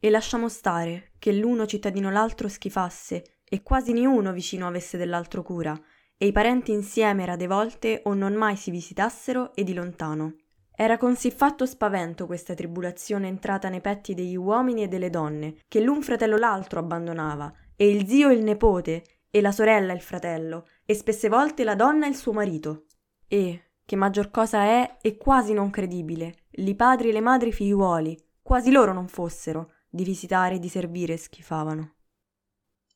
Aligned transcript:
e 0.00 0.08
lasciamo 0.08 0.48
stare 0.48 1.12
che 1.18 1.32
l'uno 1.32 1.66
cittadino 1.66 2.10
l'altro 2.10 2.48
schifasse 2.48 3.40
e 3.44 3.62
quasi 3.62 3.92
niuno 3.92 4.32
vicino 4.32 4.66
avesse 4.66 4.96
dell'altro 4.96 5.42
cura, 5.42 5.78
e 6.16 6.26
i 6.26 6.32
parenti 6.32 6.72
insieme 6.72 7.26
rade 7.26 7.46
volte 7.46 8.00
o 8.04 8.14
non 8.14 8.34
mai 8.34 8.56
si 8.56 8.70
visitassero 8.70 9.54
e 9.54 9.62
di 9.62 9.74
lontano. 9.74 10.36
Era 10.74 10.96
con 10.96 11.16
siffatto 11.16 11.66
spavento 11.66 12.24
questa 12.26 12.54
tribulazione 12.54 13.28
entrata 13.28 13.68
nei 13.68 13.82
petti 13.82 14.14
degli 14.14 14.36
uomini 14.36 14.84
e 14.84 14.88
delle 14.88 15.10
donne, 15.10 15.56
che 15.68 15.80
l'un 15.80 16.00
fratello 16.00 16.38
l'altro 16.38 16.78
abbandonava, 16.78 17.52
e 17.76 17.88
il 17.88 18.06
zio 18.06 18.30
il 18.30 18.42
nepote, 18.42 19.04
e 19.30 19.40
la 19.40 19.52
sorella 19.52 19.92
il 19.92 20.00
fratello, 20.00 20.66
e 20.86 20.94
spesse 20.94 21.28
volte 21.28 21.64
la 21.64 21.74
donna 21.74 22.06
il 22.06 22.16
suo 22.16 22.32
marito. 22.32 22.86
E, 23.28 23.72
che 23.84 23.96
maggior 23.96 24.30
cosa 24.30 24.62
è 24.62 24.98
e 25.02 25.16
quasi 25.16 25.52
non 25.52 25.70
credibile, 25.70 26.46
li 26.52 26.74
padri 26.74 27.10
e 27.10 27.12
le 27.12 27.20
madri 27.20 27.52
figliuoli, 27.52 28.16
quasi 28.40 28.70
loro 28.70 28.92
non 28.92 29.08
fossero, 29.08 29.72
di 29.90 30.04
visitare 30.04 30.54
e 30.54 30.58
di 30.60 30.68
servire 30.68 31.16
schifavano. 31.16 31.96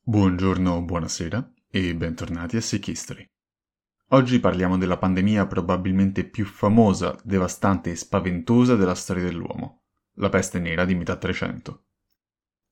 Buongiorno, 0.01 0.81
buonasera 0.81 1.53
e 1.69 1.93
bentornati 1.93 2.55
a 2.55 2.61
Sick 2.61 2.87
History. 2.87 3.29
Oggi 4.09 4.39
parliamo 4.39 4.77
della 4.77 4.97
pandemia 4.97 5.45
probabilmente 5.45 6.23
più 6.23 6.45
famosa, 6.45 7.19
devastante 7.23 7.91
e 7.91 7.95
spaventosa 7.95 8.75
della 8.75 8.95
storia 8.95 9.23
dell'uomo, 9.23 9.81
la 10.15 10.29
peste 10.29 10.59
nera 10.59 10.85
di 10.85 10.95
metà 10.95 11.17
300. 11.17 11.83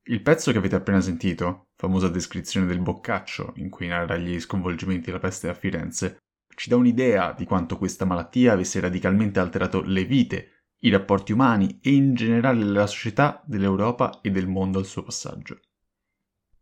Il 0.04 0.22
pezzo 0.22 0.52
che 0.52 0.58
avete 0.58 0.76
appena 0.76 1.00
sentito, 1.00 1.68
famosa 1.74 2.08
descrizione 2.08 2.66
del 2.66 2.80
boccaccio 2.80 3.52
in 3.56 3.68
cui 3.68 3.88
narra 3.88 4.16
gli 4.16 4.38
sconvolgimenti 4.40 5.06
della 5.06 5.18
peste 5.18 5.48
a 5.48 5.54
Firenze, 5.54 6.18
ci 6.54 6.70
dà 6.70 6.76
un'idea 6.76 7.32
di 7.32 7.44
quanto 7.44 7.76
questa 7.76 8.04
malattia 8.04 8.52
avesse 8.52 8.80
radicalmente 8.80 9.40
alterato 9.40 9.82
le 9.82 10.04
vite, 10.04 10.63
i 10.84 10.90
rapporti 10.90 11.32
umani 11.32 11.78
e 11.82 11.94
in 11.94 12.14
generale 12.14 12.62
la 12.62 12.86
società 12.86 13.42
dell'Europa 13.46 14.20
e 14.20 14.30
del 14.30 14.46
mondo 14.46 14.78
al 14.78 14.84
suo 14.84 15.02
passaggio. 15.02 15.58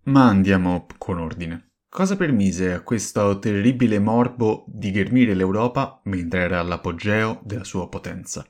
Ma 0.04 0.28
andiamo 0.28 0.86
con 0.96 1.18
ordine. 1.18 1.70
Cosa 1.88 2.16
permise 2.16 2.72
a 2.72 2.82
questo 2.82 3.38
terribile 3.38 3.98
morbo 3.98 4.64
di 4.66 4.90
ghermire 4.92 5.34
l'Europa 5.34 6.00
mentre 6.04 6.40
era 6.40 6.60
all'apogeo 6.60 7.40
della 7.44 7.64
sua 7.64 7.88
potenza? 7.88 8.46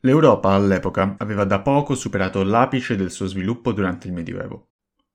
L'Europa 0.00 0.52
all'epoca 0.52 1.16
aveva 1.18 1.44
da 1.44 1.60
poco 1.60 1.94
superato 1.94 2.42
l'apice 2.42 2.96
del 2.96 3.10
suo 3.10 3.26
sviluppo 3.26 3.72
durante 3.72 4.06
il 4.06 4.14
Medioevo. 4.14 4.67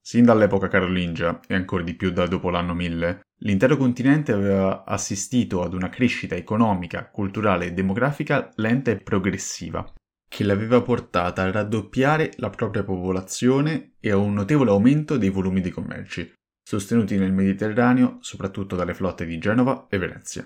Sin 0.05 0.25
dall'epoca 0.25 0.67
carolingia, 0.67 1.39
e 1.47 1.55
ancora 1.55 1.81
di 1.81 1.93
più 1.93 2.11
da 2.11 2.27
dopo 2.27 2.49
l'anno 2.49 2.73
1000, 2.73 3.21
l'intero 3.43 3.77
continente 3.77 4.33
aveva 4.33 4.83
assistito 4.83 5.63
ad 5.63 5.73
una 5.73 5.87
crescita 5.87 6.35
economica, 6.35 7.09
culturale 7.09 7.67
e 7.67 7.71
demografica 7.71 8.49
lenta 8.55 8.91
e 8.91 8.97
progressiva, 8.97 9.89
che 10.27 10.43
l'aveva 10.43 10.81
portata 10.81 11.43
a 11.43 11.51
raddoppiare 11.51 12.33
la 12.35 12.49
propria 12.49 12.83
popolazione 12.83 13.93
e 14.01 14.11
a 14.11 14.17
un 14.17 14.33
notevole 14.33 14.71
aumento 14.71 15.15
dei 15.15 15.29
volumi 15.29 15.61
dei 15.61 15.71
commerci, 15.71 16.33
sostenuti 16.61 17.17
nel 17.17 17.31
Mediterraneo 17.31 18.17
soprattutto 18.19 18.75
dalle 18.75 18.93
flotte 18.93 19.25
di 19.25 19.37
Genova 19.37 19.87
e 19.89 19.97
Venezia. 19.97 20.43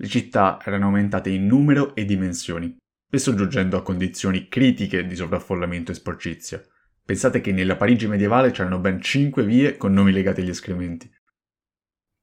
Le 0.00 0.06
città 0.06 0.60
erano 0.64 0.84
aumentate 0.84 1.30
in 1.30 1.46
numero 1.46 1.96
e 1.96 2.04
dimensioni, 2.04 2.76
spesso 3.08 3.34
giungendo 3.34 3.76
a 3.76 3.82
condizioni 3.82 4.46
critiche 4.46 5.04
di 5.04 5.16
sovraffollamento 5.16 5.90
e 5.90 5.94
sporcizia, 5.94 6.62
Pensate 7.08 7.40
che 7.40 7.52
nella 7.52 7.76
Parigi 7.76 8.06
medievale 8.06 8.50
c'erano 8.50 8.80
ben 8.80 9.00
cinque 9.00 9.42
vie 9.42 9.78
con 9.78 9.94
nomi 9.94 10.12
legati 10.12 10.42
agli 10.42 10.50
escrementi. 10.50 11.10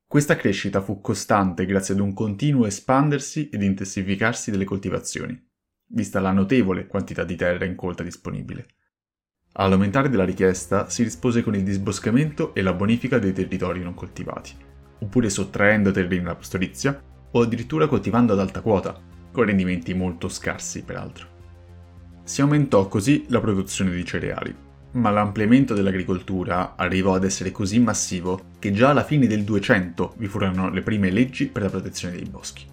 Questa 0.06 0.36
crescita 0.36 0.80
fu 0.80 1.02
costante 1.02 1.66
grazie 1.66 1.96
ad 1.96 2.02
un 2.02 2.14
continuo 2.14 2.68
espandersi 2.68 3.50
ed 3.50 3.64
intensificarsi 3.64 4.52
delle 4.52 4.64
coltivazioni, 4.64 5.44
vista 5.88 6.20
la 6.20 6.32
notevole 6.32 6.86
quantità 6.86 7.24
di 7.24 7.36
terra 7.36 7.66
incolta 7.66 8.04
disponibile. 8.04 8.68
All'aumentare 9.54 10.08
della 10.08 10.24
richiesta 10.24 10.88
si 10.88 11.02
rispose 11.02 11.42
con 11.42 11.56
il 11.56 11.64
disboscamento 11.64 12.54
e 12.54 12.62
la 12.62 12.74
bonifica 12.74 13.18
dei 13.18 13.34
territori 13.34 13.82
non 13.82 13.96
coltivati, 13.96 14.52
oppure 15.00 15.32
sottraendo 15.32 15.90
terreni 15.90 16.26
alla 16.26 16.36
pastorizia 16.36 17.02
o 17.32 17.42
addirittura 17.42 17.88
coltivando 17.88 18.34
ad 18.34 18.40
alta 18.40 18.62
quota, 18.62 19.02
con 19.32 19.46
rendimenti 19.46 19.96
molto 19.96 20.30
scarsi 20.30 20.84
peraltro. 20.84 21.34
Si 22.24 22.42
aumentò 22.42 22.88
così 22.88 23.26
la 23.30 23.40
produzione 23.40 23.90
di 23.90 24.06
cereali, 24.06 24.65
ma 24.96 25.10
l'ampliamento 25.10 25.74
dell'agricoltura 25.74 26.76
arrivò 26.76 27.16
ad 27.16 27.24
essere 27.24 27.52
così 27.52 27.80
massivo 27.80 28.52
che 28.60 28.72
già 28.72 28.90
alla 28.90 29.04
fine 29.04 29.28
del 29.28 29.44
200 29.44 30.16
vi 30.18 30.28
furono 30.28 30.70
le 30.70 30.82
prime 30.82 31.12
leggi 31.12 31.48
per 31.48 31.64
la 31.64 31.70
protezione 31.70 32.16
dei 32.16 32.26
boschi. 32.26 32.66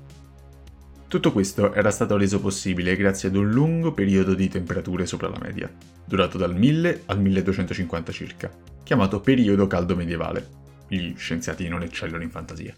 Tutto 1.09 1.32
questo 1.32 1.75
era 1.75 1.91
stato 1.91 2.16
reso 2.16 2.41
possibile 2.41 2.97
grazie 2.97 3.28
ad 3.28 3.37
un 3.37 3.50
lungo 3.50 3.93
periodo 3.93 4.34
di 4.34 4.49
temperature 4.49 5.05
sopra 5.05 5.28
la 5.28 5.38
media, 5.43 5.71
durato 6.05 6.38
dal 6.38 6.56
1000 6.56 7.03
al 7.06 7.21
1250 7.21 8.12
circa, 8.12 8.50
chiamato 8.82 9.21
periodo 9.21 9.66
caldo 9.66 9.94
medievale. 9.94 10.61
Gli 10.88 11.15
scienziati 11.16 11.69
non 11.69 11.82
eccellono 11.82 12.22
in 12.22 12.31
fantasia. 12.31 12.75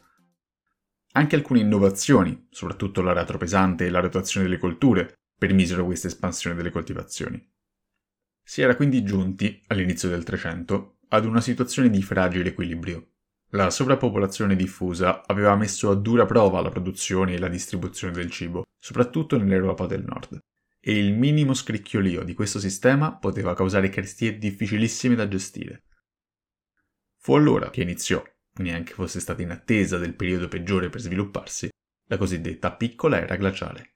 Anche 1.13 1.37
alcune 1.37 1.61
innovazioni, 1.61 2.49
soprattutto 2.51 3.03
l'aratro 3.03 3.39
pesante 3.39 3.87
e 3.87 3.91
la 3.91 4.01
rotazione 4.01 4.47
delle 4.47 4.59
colture, 4.59 5.13
permisero 5.39 5.85
questa 5.85 6.09
espansione 6.09 6.57
delle 6.57 6.71
coltivazioni. 6.71 7.54
Si 8.47 8.61
era 8.61 8.77
quindi 8.77 9.03
giunti, 9.03 9.63
all'inizio 9.69 10.11
del 10.11 10.23
Trecento, 10.23 10.99
ad 11.09 11.25
una 11.25 11.41
situazione 11.41 11.89
di 11.89 12.03
fragile 12.03 12.51
equilibrio. 12.51 13.09
La 13.51 13.71
sovrappopolazione 13.71 14.55
diffusa 14.55 15.25
aveva 15.27 15.57
messo 15.57 15.91
a 15.91 15.95
dura 15.95 16.27
prova 16.27 16.61
la 16.61 16.69
produzione 16.69 17.35
e 17.35 17.39
la 17.39 17.49
distribuzione 17.49 18.13
del 18.13 18.31
cibo, 18.31 18.65
soprattutto 18.79 19.39
nell'Europa 19.39 19.87
del 19.87 20.05
Nord, 20.05 20.39
e 20.79 20.99
il 20.99 21.15
minimo 21.15 21.55
scricchiolio 21.55 22.23
di 22.23 22.35
questo 22.35 22.59
sistema 22.59 23.17
poteva 23.17 23.55
causare 23.55 23.89
carestie 23.89 24.37
difficilissime 24.37 25.15
da 25.15 25.27
gestire. 25.27 25.85
Fu 27.17 27.35
allora 27.35 27.71
che 27.71 27.83
iniziò, 27.83 28.23
neanche 28.57 28.93
fosse 28.93 29.21
stata 29.21 29.41
in 29.41 29.51
attesa 29.51 29.97
del 29.97 30.15
periodo 30.15 30.49
peggiore 30.49 30.91
per 30.91 31.01
svilupparsi, 31.01 31.71
la 32.09 32.19
cosiddetta 32.19 32.75
piccola 32.75 33.19
era 33.19 33.37
glaciale. 33.37 33.94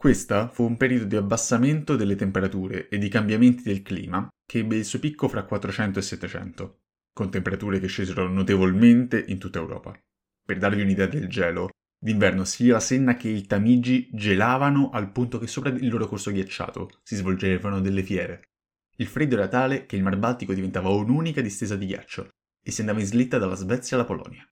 Questa 0.00 0.46
fu 0.46 0.62
un 0.62 0.76
periodo 0.76 1.06
di 1.06 1.16
abbassamento 1.16 1.96
delle 1.96 2.14
temperature 2.14 2.88
e 2.88 2.98
di 2.98 3.08
cambiamenti 3.08 3.64
del 3.64 3.82
clima 3.82 4.28
che 4.46 4.60
ebbe 4.60 4.76
il 4.76 4.84
suo 4.84 5.00
picco 5.00 5.26
fra 5.26 5.42
400 5.42 5.98
e 5.98 6.02
700, 6.02 6.80
con 7.12 7.32
temperature 7.32 7.80
che 7.80 7.88
scesero 7.88 8.28
notevolmente 8.28 9.24
in 9.26 9.38
tutta 9.38 9.58
Europa. 9.58 10.00
Per 10.46 10.56
darvi 10.56 10.82
un'idea 10.82 11.08
del 11.08 11.26
gelo, 11.26 11.70
d'inverno 11.98 12.44
sia 12.44 12.74
la 12.74 12.80
Senna 12.80 13.16
che 13.16 13.28
il 13.28 13.48
Tamigi 13.48 14.08
gelavano 14.12 14.90
al 14.90 15.10
punto 15.10 15.40
che 15.40 15.48
sopra 15.48 15.70
il 15.70 15.88
loro 15.88 16.06
corso 16.06 16.30
ghiacciato 16.30 17.00
si 17.02 17.16
svolgevano 17.16 17.80
delle 17.80 18.04
fiere. 18.04 18.50
Il 18.98 19.08
freddo 19.08 19.34
era 19.34 19.48
tale 19.48 19.84
che 19.86 19.96
il 19.96 20.04
Mar 20.04 20.16
Baltico 20.16 20.54
diventava 20.54 20.90
un'unica 20.90 21.40
distesa 21.40 21.74
di 21.74 21.86
ghiaccio 21.86 22.28
e 22.62 22.70
si 22.70 22.82
andava 22.82 23.00
in 23.00 23.06
slitta 23.06 23.38
dalla 23.38 23.56
Svezia 23.56 23.96
alla 23.96 24.06
Polonia. 24.06 24.48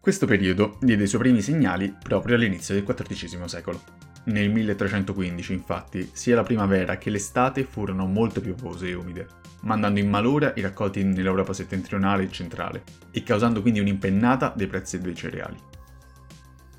Questo 0.00 0.26
periodo 0.26 0.78
diede 0.80 1.04
i 1.04 1.06
suoi 1.06 1.20
primi 1.20 1.42
segnali 1.42 1.94
proprio 2.02 2.34
all'inizio 2.34 2.74
del 2.74 2.82
XIV 2.82 3.44
secolo. 3.44 4.13
Nel 4.26 4.50
1315, 4.50 5.52
infatti, 5.52 6.10
sia 6.12 6.34
la 6.34 6.42
primavera 6.42 6.96
che 6.96 7.10
l'estate 7.10 7.64
furono 7.64 8.06
molto 8.06 8.40
piovose 8.40 8.88
e 8.88 8.94
umide, 8.94 9.26
mandando 9.62 10.00
in 10.00 10.08
malora 10.08 10.52
i 10.56 10.62
raccolti 10.62 11.04
nell'Europa 11.04 11.52
settentrionale 11.52 12.24
e 12.24 12.30
centrale 12.30 12.82
e 13.10 13.22
causando 13.22 13.60
quindi 13.60 13.80
un'impennata 13.80 14.52
dei 14.56 14.66
prezzi 14.66 14.98
dei 15.00 15.14
cereali. 15.14 15.56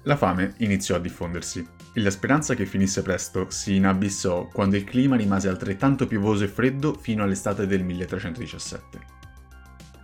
La 0.03 0.15
fame 0.15 0.53
iniziò 0.57 0.95
a 0.95 0.99
diffondersi 0.99 1.67
e 1.93 2.01
la 2.01 2.11
speranza 2.11 2.53
che 2.55 2.65
finisse 2.65 3.01
presto 3.01 3.49
si 3.49 3.75
inabissò 3.75 4.47
quando 4.47 4.75
il 4.75 4.83
clima 4.83 5.15
rimase 5.15 5.47
altrettanto 5.47 6.07
piovoso 6.07 6.43
e 6.43 6.47
freddo 6.47 6.93
fino 6.93 7.23
all'estate 7.23 7.65
del 7.65 7.83
1317. 7.83 8.99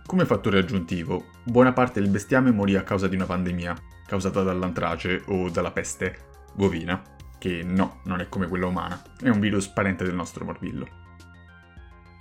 Come 0.06 0.26
fattore 0.26 0.58
aggiuntivo, 0.58 1.26
buona 1.44 1.72
parte 1.72 2.00
del 2.00 2.10
bestiame 2.10 2.50
morì 2.50 2.76
a 2.76 2.82
causa 2.82 3.08
di 3.08 3.14
una 3.14 3.26
pandemia, 3.26 3.76
causata 4.06 4.42
dall'antrace 4.42 5.22
o 5.26 5.48
dalla 5.48 5.70
peste 5.70 6.30
bovina, 6.54 7.00
che 7.42 7.64
no, 7.64 8.02
non 8.04 8.20
è 8.20 8.28
come 8.28 8.46
quella 8.46 8.66
umana, 8.66 9.02
è 9.20 9.28
un 9.28 9.40
virus 9.40 9.66
parente 9.66 10.04
del 10.04 10.14
nostro 10.14 10.44
morbillo. 10.44 10.86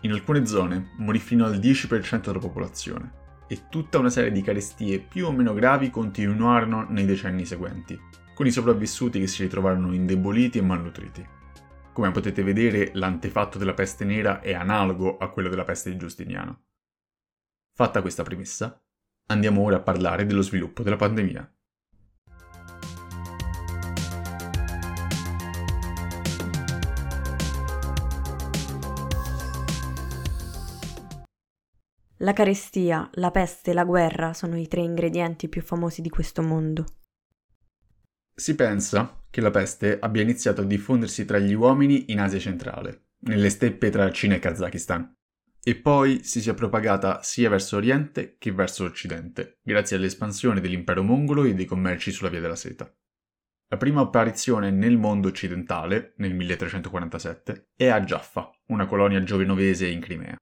In 0.02 0.14
alcune 0.14 0.48
zone 0.48 0.94
morì 0.98 1.20
fino 1.20 1.46
al 1.46 1.60
10% 1.60 2.22
della 2.22 2.40
popolazione 2.40 3.20
e 3.48 3.68
tutta 3.70 4.00
una 4.00 4.10
serie 4.10 4.32
di 4.32 4.42
carestie 4.42 4.98
più 4.98 5.28
o 5.28 5.32
meno 5.32 5.54
gravi 5.54 5.92
continuarono 5.92 6.88
nei 6.90 7.06
decenni 7.06 7.46
seguenti, 7.46 8.00
con 8.34 8.48
i 8.48 8.52
sopravvissuti 8.52 9.20
che 9.20 9.28
si 9.28 9.44
ritrovarono 9.44 9.94
indeboliti 9.94 10.58
e 10.58 10.64
malnutriti. 10.64 11.24
Come 11.94 12.10
potete 12.10 12.42
vedere, 12.42 12.90
l'antefatto 12.96 13.60
della 13.60 13.76
peste 13.76 14.06
nera 14.06 14.42
è 14.42 14.56
analogo 14.56 15.18
a 15.20 15.30
quello 15.30 15.50
della 15.50 15.66
peste 15.66 15.92
di 15.92 15.98
Giustiniano. 15.98 16.64
Fatta 17.76 18.02
questa 18.02 18.24
premessa, 18.24 18.84
andiamo 19.28 19.62
ora 19.62 19.76
a 19.76 19.82
parlare 19.82 20.26
dello 20.26 20.42
sviluppo 20.42 20.82
della 20.82 20.96
pandemia. 20.96 21.58
La 32.22 32.34
carestia, 32.34 33.10
la 33.14 33.32
peste 33.32 33.72
e 33.72 33.74
la 33.74 33.84
guerra 33.84 34.34
sono 34.34 34.56
i 34.56 34.68
tre 34.68 34.82
ingredienti 34.82 35.50
più 35.50 35.64
famosi 35.64 36.04
di 36.04 36.10
questo 36.10 36.44
mondo. 36.44 36.86
Si 38.36 38.54
pensa 38.54 39.24
che 39.32 39.42
la 39.42 39.50
peste 39.50 39.98
abbia 40.00 40.22
iniziato 40.22 40.62
a 40.62 40.66
diffondersi 40.66 41.26
tra 41.26 41.40
gli 41.40 41.54
uomini 41.54 42.12
in 42.12 42.20
Asia 42.20 42.38
centrale, 42.38 43.06
nelle 43.22 43.50
steppe 43.50 43.90
tra 43.90 44.12
Cina 44.12 44.36
e 44.36 44.40
Kazakistan, 44.40 45.12
e 45.64 45.76
poi 45.76 46.24
si 46.24 46.42
sia 46.42 46.54
propagata 46.54 47.24
sia 47.24 47.50
verso 47.50 47.78
Oriente 47.78 48.36
che 48.38 48.52
verso 48.52 48.84
Occidente, 48.84 49.58
grazie 49.64 49.96
all'espansione 49.96 50.62
dell'impero 50.62 51.02
mongolo 51.02 51.44
e 51.44 51.56
dei 51.56 51.66
commerci 51.66 52.12
sulla 52.12 52.30
via 52.30 52.40
della 52.40 52.56
seta. 52.56 52.94
La 53.70 53.78
prima 53.78 54.02
apparizione 54.02 54.70
nel 54.70 54.98
mondo 54.98 55.30
occidentale, 55.30 56.14
nel 56.18 56.36
1347, 56.36 57.70
è 57.76 57.88
a 57.88 58.00
Jaffa, 58.02 58.52
una 58.68 58.86
colonia 58.86 59.24
genovese 59.24 59.88
in 59.88 60.02
Crimea. 60.02 60.36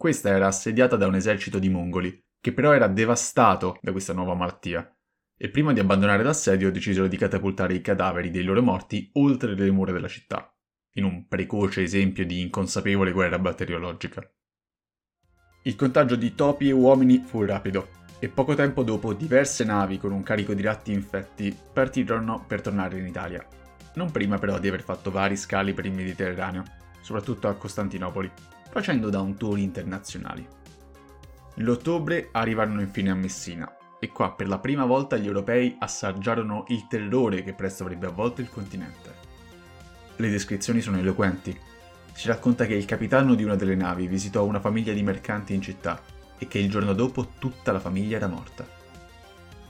Questa 0.00 0.30
era 0.30 0.46
assediata 0.46 0.96
da 0.96 1.06
un 1.06 1.14
esercito 1.14 1.58
di 1.58 1.68
mongoli, 1.68 2.18
che 2.40 2.54
però 2.54 2.72
era 2.72 2.86
devastato 2.86 3.76
da 3.82 3.92
questa 3.92 4.14
nuova 4.14 4.32
malattia, 4.32 4.90
e 5.36 5.50
prima 5.50 5.74
di 5.74 5.80
abbandonare 5.80 6.22
l'assedio 6.22 6.72
decisero 6.72 7.06
di 7.06 7.18
catapultare 7.18 7.74
i 7.74 7.82
cadaveri 7.82 8.30
dei 8.30 8.42
loro 8.42 8.62
morti 8.62 9.10
oltre 9.16 9.54
le 9.54 9.70
mura 9.70 9.92
della 9.92 10.08
città, 10.08 10.50
in 10.94 11.04
un 11.04 11.28
precoce 11.28 11.82
esempio 11.82 12.24
di 12.24 12.40
inconsapevole 12.40 13.12
guerra 13.12 13.38
batteriologica. 13.38 14.26
Il 15.64 15.76
contagio 15.76 16.16
di 16.16 16.34
topi 16.34 16.70
e 16.70 16.72
uomini 16.72 17.22
fu 17.22 17.44
rapido, 17.44 17.90
e 18.20 18.30
poco 18.30 18.54
tempo 18.54 18.82
dopo 18.82 19.12
diverse 19.12 19.64
navi 19.64 19.98
con 19.98 20.12
un 20.12 20.22
carico 20.22 20.54
di 20.54 20.62
ratti 20.62 20.92
infetti 20.92 21.54
partirono 21.74 22.42
per 22.48 22.62
tornare 22.62 22.98
in 22.98 23.06
Italia. 23.06 23.46
Non 23.96 24.10
prima 24.10 24.38
però 24.38 24.58
di 24.58 24.68
aver 24.68 24.80
fatto 24.80 25.10
vari 25.10 25.36
scali 25.36 25.74
per 25.74 25.84
il 25.84 25.92
Mediterraneo, 25.92 26.64
soprattutto 27.00 27.48
a 27.48 27.54
Costantinopoli, 27.54 28.30
facendo 28.70 29.10
da 29.10 29.20
un 29.20 29.36
tour 29.36 29.58
internazionali. 29.58 30.46
Nell'ottobre 31.54 32.28
arrivarono 32.32 32.80
infine 32.80 33.10
a 33.10 33.14
Messina 33.14 33.76
e 33.98 34.08
qua 34.08 34.32
per 34.32 34.48
la 34.48 34.58
prima 34.58 34.86
volta 34.86 35.18
gli 35.18 35.26
europei 35.26 35.76
assaggiarono 35.78 36.64
il 36.68 36.86
terrore 36.88 37.42
che 37.42 37.52
presto 37.52 37.82
avrebbe 37.82 38.06
avvolto 38.06 38.40
il 38.40 38.48
continente. 38.48 39.28
Le 40.16 40.30
descrizioni 40.30 40.80
sono 40.80 40.98
eloquenti. 40.98 41.58
Si 42.12 42.26
racconta 42.26 42.66
che 42.66 42.74
il 42.74 42.86
capitano 42.86 43.34
di 43.34 43.44
una 43.44 43.56
delle 43.56 43.74
navi 43.74 44.06
visitò 44.06 44.44
una 44.44 44.60
famiglia 44.60 44.92
di 44.92 45.02
mercanti 45.02 45.54
in 45.54 45.60
città 45.60 46.00
e 46.38 46.46
che 46.46 46.58
il 46.58 46.70
giorno 46.70 46.94
dopo 46.94 47.32
tutta 47.38 47.72
la 47.72 47.80
famiglia 47.80 48.16
era 48.16 48.26
morta. 48.26 48.66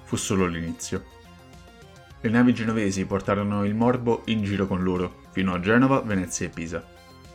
Fu 0.05 0.17
solo 0.17 0.47
l'inizio. 0.47 1.05
Le 2.21 2.29
navi 2.29 2.55
genovesi 2.55 3.05
portarono 3.07 3.65
il 3.65 3.75
morbo 3.75 4.23
in 4.27 4.45
giro 4.45 4.67
con 4.67 4.83
loro, 4.83 5.23
fino 5.31 5.55
a 5.55 5.61
Genova, 5.61 6.01
Venezia 6.01 6.47
e 6.47 6.51
Pisa. 6.51 6.85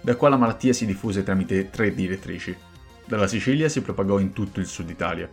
Da 0.06 0.16
qua 0.16 0.30
la 0.30 0.38
malattia 0.38 0.72
si 0.72 0.86
diffuse 0.86 1.24
tramite 1.24 1.72
tre 1.72 1.92
direttrici. 1.92 2.56
Dalla 3.07 3.25
Sicilia 3.25 3.68
si 3.69 3.81
propagò 3.81 4.19
in 4.19 4.34
tutto 4.34 4.60
il 4.60 4.68
sud 4.68 4.92
Italia, 4.92 5.28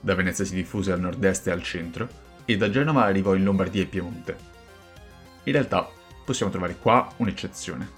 da 0.00 0.16
Venezia 0.16 0.44
si 0.44 0.56
diffuse 0.56 0.90
al 0.90 0.98
nord-est 0.98 1.46
e 1.46 1.52
al 1.52 1.62
centro, 1.62 2.08
e 2.44 2.56
da 2.56 2.68
Genova 2.68 3.04
arrivò 3.04 3.36
in 3.36 3.44
Lombardia 3.44 3.82
e 3.82 3.86
Piemonte. 3.86 4.36
In 5.44 5.52
realtà 5.52 5.88
possiamo 6.24 6.50
trovare 6.50 6.74
qua 6.74 7.08
un'eccezione. 7.18 7.88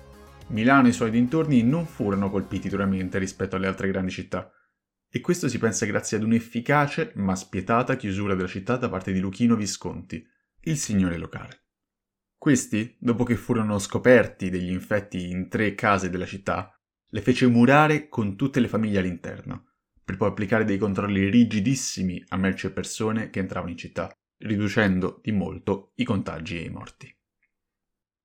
Milano 0.49 0.89
e 0.89 0.91
i 0.91 0.93
suoi 0.93 1.11
dintorni 1.11 1.63
non 1.63 1.87
furono 1.87 2.29
colpiti 2.29 2.69
duramente 2.69 3.19
rispetto 3.19 3.57
alle 3.57 3.67
altre 3.67 3.89
grandi 3.89 4.11
città, 4.11 4.53
e 5.09 5.21
questo 5.23 5.49
si 5.49 5.57
pensa 5.57 5.87
grazie 5.87 6.19
ad 6.19 6.25
un'efficace 6.25 7.13
ma 7.15 7.35
spietata 7.37 7.97
chiusura 7.97 8.35
della 8.35 8.49
città 8.49 8.77
da 8.77 8.91
parte 8.91 9.13
di 9.13 9.21
Luchino 9.21 9.57
Visconti, 9.57 10.23
il 10.65 10.77
signore 10.77 11.17
locale. 11.17 11.68
Questi, 12.49 12.97
dopo 12.99 13.25
che 13.25 13.37
furono 13.37 13.79
scoperti 13.79 14.49
degli 14.49 14.71
infetti 14.71 15.29
in 15.29 15.51
tre 15.51 15.75
case 15.75 16.09
della 16.09 16.25
città, 16.25 16.75
le 17.11 17.21
fece 17.21 17.47
murare 17.47 18.09
con 18.09 18.37
tutte 18.37 18.59
le 18.59 18.69
famiglie 18.69 19.01
all'interno, 19.01 19.67
per 20.03 20.17
poi 20.17 20.31
applicare 20.31 20.65
dei 20.65 20.79
controlli 20.79 21.29
rigidissimi 21.29 22.25
a 22.29 22.39
merci 22.39 22.65
e 22.65 22.71
persone 22.71 23.29
che 23.29 23.41
entravano 23.41 23.73
in 23.73 23.77
città, 23.77 24.11
riducendo 24.39 25.21
di 25.23 25.31
molto 25.31 25.93
i 25.97 26.05
contagi 26.05 26.57
e 26.57 26.63
i 26.63 26.71
morti. 26.71 27.15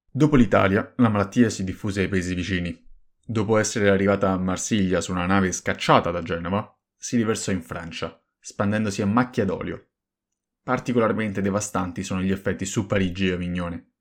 Dopo 0.10 0.38
l'Italia, 0.38 0.94
la 0.96 1.10
malattia 1.10 1.50
si 1.50 1.66
diffuse 1.66 2.00
ai 2.00 2.08
paesi 2.08 2.34
vicini, 2.34 2.81
Dopo 3.25 3.58
essere 3.58 3.90
arrivata 3.90 4.31
a 4.31 4.38
Marsiglia 4.38 5.02
su 5.02 5.12
una 5.12 5.25
nave 5.25 5.52
scacciata 5.52 6.12
da 6.12 6.22
Genova, 6.22 6.74
si 6.96 7.18
riversò 7.18 7.52
in 7.52 7.62
Francia, 7.62 8.24
spandendosi 8.40 9.02
a 9.02 9.06
macchia 9.06 9.44
d'olio. 9.44 9.90
Particolarmente 10.64 11.42
devastanti 11.42 12.04
sono 12.04 12.22
gli 12.22 12.31
effetti 12.31 12.64
su 12.66 12.86
Parigi 12.86 13.28
e 13.28 13.34
Avignone. 13.34 13.93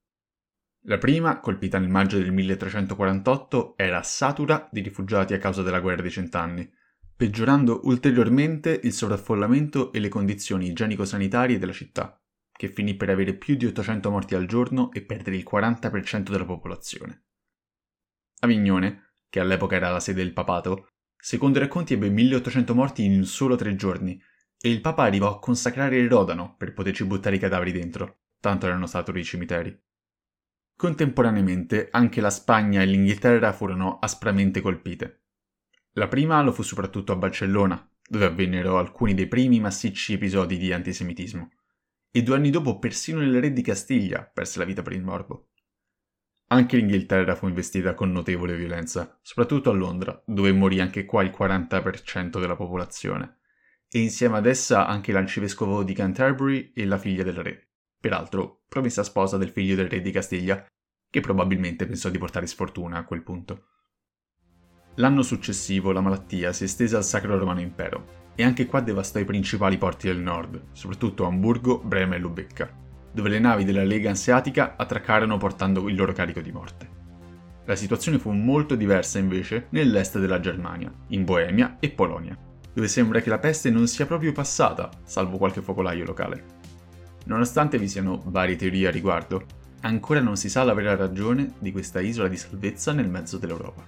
La 0.86 0.98
prima, 0.98 1.38
colpita 1.38 1.78
nel 1.78 1.88
maggio 1.88 2.18
del 2.18 2.32
1348, 2.32 3.74
era 3.76 4.02
satura 4.02 4.68
di 4.72 4.80
rifugiati 4.80 5.32
a 5.32 5.38
causa 5.38 5.62
della 5.62 5.78
guerra 5.78 6.02
dei 6.02 6.10
cent'anni, 6.10 6.68
peggiorando 7.14 7.82
ulteriormente 7.84 8.80
il 8.82 8.92
sovraffollamento 8.92 9.92
e 9.92 10.00
le 10.00 10.08
condizioni 10.08 10.66
igienico-sanitarie 10.66 11.60
della 11.60 11.72
città, 11.72 12.20
che 12.50 12.66
finì 12.66 12.96
per 12.96 13.10
avere 13.10 13.34
più 13.34 13.54
di 13.54 13.66
800 13.66 14.10
morti 14.10 14.34
al 14.34 14.46
giorno 14.46 14.90
e 14.90 15.02
perdere 15.02 15.36
il 15.36 15.46
40% 15.48 16.30
della 16.30 16.44
popolazione. 16.44 17.26
Avignone, 18.40 19.12
che 19.30 19.38
all'epoca 19.38 19.76
era 19.76 19.90
la 19.90 20.00
sede 20.00 20.24
del 20.24 20.32
papato, 20.32 20.88
secondo 21.16 21.58
i 21.58 21.60
racconti 21.60 21.94
ebbe 21.94 22.10
1800 22.10 22.74
morti 22.74 23.04
in 23.04 23.24
solo 23.24 23.54
tre 23.54 23.76
giorni, 23.76 24.20
e 24.60 24.68
il 24.68 24.80
papa 24.80 25.04
arrivò 25.04 25.32
a 25.32 25.38
consacrare 25.38 25.96
il 25.96 26.08
Rodano 26.08 26.56
per 26.58 26.72
poterci 26.72 27.04
buttare 27.04 27.36
i 27.36 27.38
cadaveri 27.38 27.70
dentro, 27.70 28.22
tanto 28.40 28.66
erano 28.66 28.88
saturi 28.88 29.20
i 29.20 29.24
cimiteri. 29.24 29.80
Contemporaneamente 30.82 31.90
anche 31.92 32.20
la 32.20 32.28
Spagna 32.28 32.82
e 32.82 32.86
l'Inghilterra 32.86 33.52
furono 33.52 34.00
aspramente 34.00 34.60
colpite. 34.60 35.26
La 35.92 36.08
prima 36.08 36.42
lo 36.42 36.50
fu 36.50 36.62
soprattutto 36.62 37.12
a 37.12 37.14
Barcellona, 37.14 37.88
dove 38.04 38.24
avvennero 38.24 38.78
alcuni 38.78 39.14
dei 39.14 39.28
primi 39.28 39.60
massicci 39.60 40.14
episodi 40.14 40.58
di 40.58 40.72
antisemitismo, 40.72 41.52
e 42.10 42.24
due 42.24 42.34
anni 42.34 42.50
dopo 42.50 42.80
persino 42.80 43.22
il 43.22 43.40
re 43.40 43.52
di 43.52 43.62
Castiglia 43.62 44.24
perse 44.24 44.58
la 44.58 44.64
vita 44.64 44.82
per 44.82 44.94
il 44.94 45.04
morbo. 45.04 45.50
Anche 46.48 46.76
l'Inghilterra 46.76 47.36
fu 47.36 47.46
investita 47.46 47.94
con 47.94 48.10
notevole 48.10 48.56
violenza, 48.56 49.20
soprattutto 49.22 49.70
a 49.70 49.74
Londra, 49.74 50.20
dove 50.26 50.50
morì 50.50 50.80
anche 50.80 51.04
qua 51.04 51.22
il 51.22 51.30
40% 51.30 52.40
della 52.40 52.56
popolazione, 52.56 53.38
e 53.88 54.00
insieme 54.00 54.36
ad 54.36 54.46
essa 54.46 54.88
anche 54.88 55.12
l'arcivescovo 55.12 55.84
di 55.84 55.94
Canterbury 55.94 56.72
e 56.74 56.84
la 56.86 56.98
figlia 56.98 57.22
del 57.22 57.40
re, 57.40 57.68
peraltro 58.00 58.62
promessa 58.72 59.04
sposa 59.04 59.36
del 59.36 59.50
figlio 59.50 59.76
del 59.76 59.88
re 59.88 60.00
di 60.00 60.10
Castiglia, 60.10 60.66
che 61.12 61.20
probabilmente 61.20 61.84
pensò 61.84 62.08
di 62.08 62.16
portare 62.16 62.46
sfortuna 62.46 62.96
a 62.96 63.04
quel 63.04 63.22
punto. 63.22 63.66
L'anno 64.94 65.20
successivo 65.20 65.92
la 65.92 66.00
malattia 66.00 66.54
si 66.54 66.64
estese 66.64 66.96
al 66.96 67.04
Sacro 67.04 67.38
Romano 67.38 67.60
Impero, 67.60 68.30
e 68.34 68.42
anche 68.42 68.64
qua 68.64 68.80
devastò 68.80 69.18
i 69.18 69.26
principali 69.26 69.76
porti 69.76 70.06
del 70.06 70.20
nord, 70.20 70.68
soprattutto 70.72 71.26
Amburgo, 71.26 71.82
Brema 71.84 72.14
e 72.14 72.18
Lubecca, 72.18 72.74
dove 73.12 73.28
le 73.28 73.40
navi 73.40 73.64
della 73.64 73.84
Lega 73.84 74.08
Anseatica 74.08 74.76
attraccarono 74.78 75.36
portando 75.36 75.86
il 75.90 75.96
loro 75.96 76.14
carico 76.14 76.40
di 76.40 76.50
morte. 76.50 76.88
La 77.66 77.76
situazione 77.76 78.18
fu 78.18 78.30
molto 78.30 78.74
diversa 78.74 79.18
invece 79.18 79.66
nell'est 79.68 80.18
della 80.18 80.40
Germania, 80.40 80.90
in 81.08 81.26
Boemia 81.26 81.76
e 81.78 81.90
Polonia, 81.90 82.38
dove 82.72 82.88
sembra 82.88 83.20
che 83.20 83.28
la 83.28 83.38
peste 83.38 83.68
non 83.68 83.86
sia 83.86 84.06
proprio 84.06 84.32
passata, 84.32 84.88
salvo 85.04 85.36
qualche 85.36 85.60
focolaio 85.60 86.06
locale. 86.06 86.60
Nonostante 87.26 87.76
vi 87.76 87.86
siano 87.86 88.22
varie 88.24 88.56
teorie 88.56 88.88
a 88.88 88.90
riguardo, 88.90 89.60
ancora 89.82 90.20
non 90.20 90.36
si 90.36 90.48
sa 90.48 90.64
la 90.64 90.74
vera 90.74 90.96
ragione 90.96 91.54
di 91.58 91.72
questa 91.72 92.00
isola 92.00 92.28
di 92.28 92.36
salvezza 92.36 92.92
nel 92.92 93.08
mezzo 93.08 93.38
dell'Europa. 93.38 93.84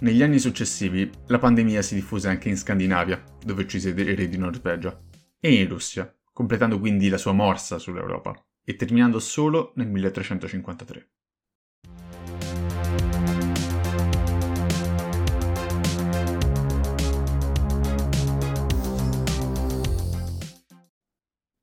Negli 0.00 0.22
anni 0.22 0.38
successivi 0.38 1.10
la 1.26 1.38
pandemia 1.38 1.82
si 1.82 1.94
diffuse 1.94 2.28
anche 2.28 2.48
in 2.48 2.56
Scandinavia, 2.56 3.22
dove 3.44 3.62
uccise 3.62 3.90
il 3.90 4.16
re 4.16 4.28
di 4.28 4.38
Norvegia, 4.38 4.98
e 5.38 5.52
in 5.52 5.68
Russia, 5.68 6.10
completando 6.32 6.78
quindi 6.78 7.08
la 7.08 7.18
sua 7.18 7.32
morsa 7.32 7.78
sull'Europa 7.78 8.34
e 8.64 8.76
terminando 8.76 9.18
solo 9.18 9.72
nel 9.76 9.88
1353. 9.88 11.10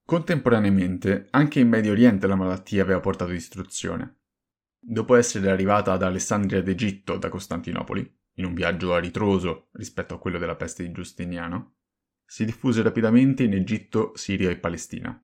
Contemporaneamente, 0.07 1.27
anche 1.31 1.59
in 1.59 1.67
Medio 1.67 1.91
Oriente 1.91 2.27
la 2.27 2.35
malattia 2.35 2.81
aveva 2.81 3.01
portato 3.01 3.31
distruzione. 3.31 4.19
Dopo 4.79 5.15
essere 5.15 5.51
arrivata 5.51 5.91
ad 5.91 6.01
Alessandria 6.01 6.61
d'Egitto 6.61 7.17
da 7.17 7.27
Costantinopoli, 7.27 8.09
in 8.35 8.45
un 8.45 8.53
viaggio 8.53 8.93
a 8.93 8.99
ritroso 8.99 9.67
rispetto 9.73 10.13
a 10.13 10.17
quello 10.17 10.37
della 10.37 10.55
peste 10.55 10.83
di 10.83 10.93
Giustiniano, 10.93 11.79
si 12.25 12.45
diffuse 12.45 12.81
rapidamente 12.83 13.43
in 13.43 13.51
Egitto, 13.51 14.13
Siria 14.15 14.49
e 14.49 14.55
Palestina, 14.55 15.21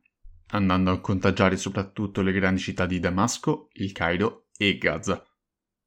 andando 0.48 0.92
a 0.92 1.00
contagiare 1.00 1.56
soprattutto 1.56 2.22
le 2.22 2.34
grandi 2.34 2.60
città 2.60 2.86
di 2.86 3.00
Damasco, 3.00 3.70
il 3.75 3.94
Cairo 3.94 4.50
e 4.58 4.78
Gaza. 4.78 5.25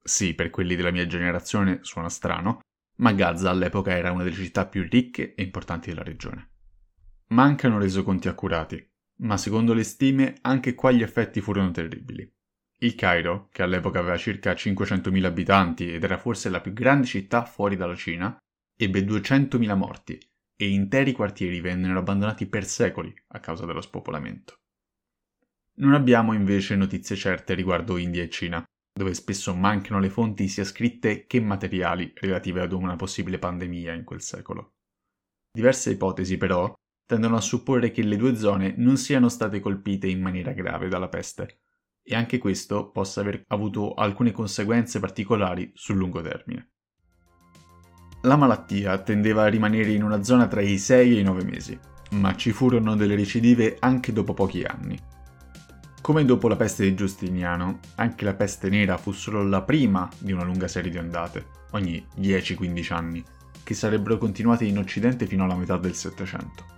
Sì, 0.02 0.32
per 0.32 0.48
quelli 0.48 0.74
della 0.74 0.90
mia 0.90 1.06
generazione 1.06 1.80
suona 1.82 2.08
strano, 2.08 2.60
ma 3.00 3.12
Gaza 3.12 3.50
all'epoca 3.50 3.94
era 3.94 4.10
una 4.10 4.22
delle 4.22 4.36
città 4.36 4.64
più 4.64 4.88
ricche 4.88 5.34
e 5.34 5.42
importanti 5.42 5.90
della 5.90 6.02
regione. 6.02 6.52
Mancano 7.28 7.78
resoconti 7.78 8.28
accurati, 8.28 8.88
ma 9.22 9.36
secondo 9.36 9.74
le 9.74 9.82
stime 9.82 10.36
anche 10.42 10.74
qua 10.74 10.92
gli 10.92 11.02
effetti 11.02 11.40
furono 11.40 11.72
terribili. 11.72 12.30
Il 12.78 12.94
Cairo, 12.94 13.48
che 13.50 13.62
all'epoca 13.62 13.98
aveva 13.98 14.16
circa 14.16 14.52
500.000 14.52 15.24
abitanti 15.24 15.92
ed 15.92 16.04
era 16.04 16.18
forse 16.18 16.50
la 16.50 16.60
più 16.60 16.72
grande 16.72 17.06
città 17.06 17.44
fuori 17.44 17.74
dalla 17.74 17.96
Cina, 17.96 18.36
ebbe 18.76 19.00
200.000 19.00 19.76
morti 19.76 20.18
e 20.54 20.68
interi 20.68 21.12
quartieri 21.12 21.60
vennero 21.60 21.98
abbandonati 21.98 22.46
per 22.46 22.64
secoli 22.64 23.12
a 23.28 23.40
causa 23.40 23.66
dello 23.66 23.80
spopolamento. 23.80 24.54
Non 25.78 25.94
abbiamo 25.94 26.32
invece 26.32 26.76
notizie 26.76 27.16
certe 27.16 27.54
riguardo 27.54 27.96
India 27.96 28.22
e 28.22 28.30
Cina, 28.30 28.64
dove 28.92 29.14
spesso 29.14 29.54
mancano 29.54 29.98
le 29.98 30.10
fonti 30.10 30.48
sia 30.48 30.64
scritte 30.64 31.26
che 31.26 31.40
materiali 31.40 32.12
relative 32.14 32.62
ad 32.62 32.72
una 32.72 32.96
possibile 32.96 33.38
pandemia 33.38 33.92
in 33.94 34.04
quel 34.04 34.22
secolo. 34.22 34.74
Diverse 35.52 35.90
ipotesi, 35.90 36.36
però, 36.36 36.72
tendono 37.06 37.36
a 37.36 37.40
supporre 37.40 37.90
che 37.90 38.02
le 38.02 38.16
due 38.16 38.36
zone 38.36 38.74
non 38.76 38.96
siano 38.96 39.28
state 39.28 39.60
colpite 39.60 40.08
in 40.08 40.20
maniera 40.20 40.52
grave 40.52 40.88
dalla 40.88 41.08
peste, 41.08 41.60
e 42.02 42.14
anche 42.14 42.38
questo 42.38 42.90
possa 42.90 43.20
aver 43.20 43.44
avuto 43.48 43.94
alcune 43.94 44.32
conseguenze 44.32 45.00
particolari 45.00 45.70
sul 45.74 45.96
lungo 45.96 46.20
termine. 46.20 46.70
La 48.22 48.36
malattia 48.36 48.98
tendeva 48.98 49.44
a 49.44 49.48
rimanere 49.48 49.92
in 49.92 50.02
una 50.02 50.22
zona 50.22 50.48
tra 50.48 50.60
i 50.60 50.78
6 50.78 51.16
e 51.16 51.20
i 51.20 51.22
9 51.22 51.44
mesi, 51.44 51.78
ma 52.10 52.34
ci 52.34 52.50
furono 52.50 52.96
delle 52.96 53.14
recidive 53.14 53.76
anche 53.78 54.12
dopo 54.12 54.34
pochi 54.34 54.64
anni. 54.64 54.98
Come 56.00 56.24
dopo 56.24 56.48
la 56.48 56.56
peste 56.56 56.84
di 56.84 56.94
Giustiniano, 56.94 57.80
anche 57.96 58.24
la 58.24 58.34
peste 58.34 58.68
nera 58.68 58.96
fu 58.96 59.12
solo 59.12 59.42
la 59.44 59.62
prima 59.62 60.08
di 60.18 60.32
una 60.32 60.44
lunga 60.44 60.68
serie 60.68 60.90
di 60.90 60.98
ondate, 60.98 61.46
ogni 61.72 62.04
10-15 62.18 62.92
anni, 62.92 63.24
che 63.62 63.74
sarebbero 63.74 64.18
continuate 64.18 64.64
in 64.64 64.78
Occidente 64.78 65.26
fino 65.26 65.44
alla 65.44 65.56
metà 65.56 65.76
del 65.76 65.94
Settecento. 65.94 66.75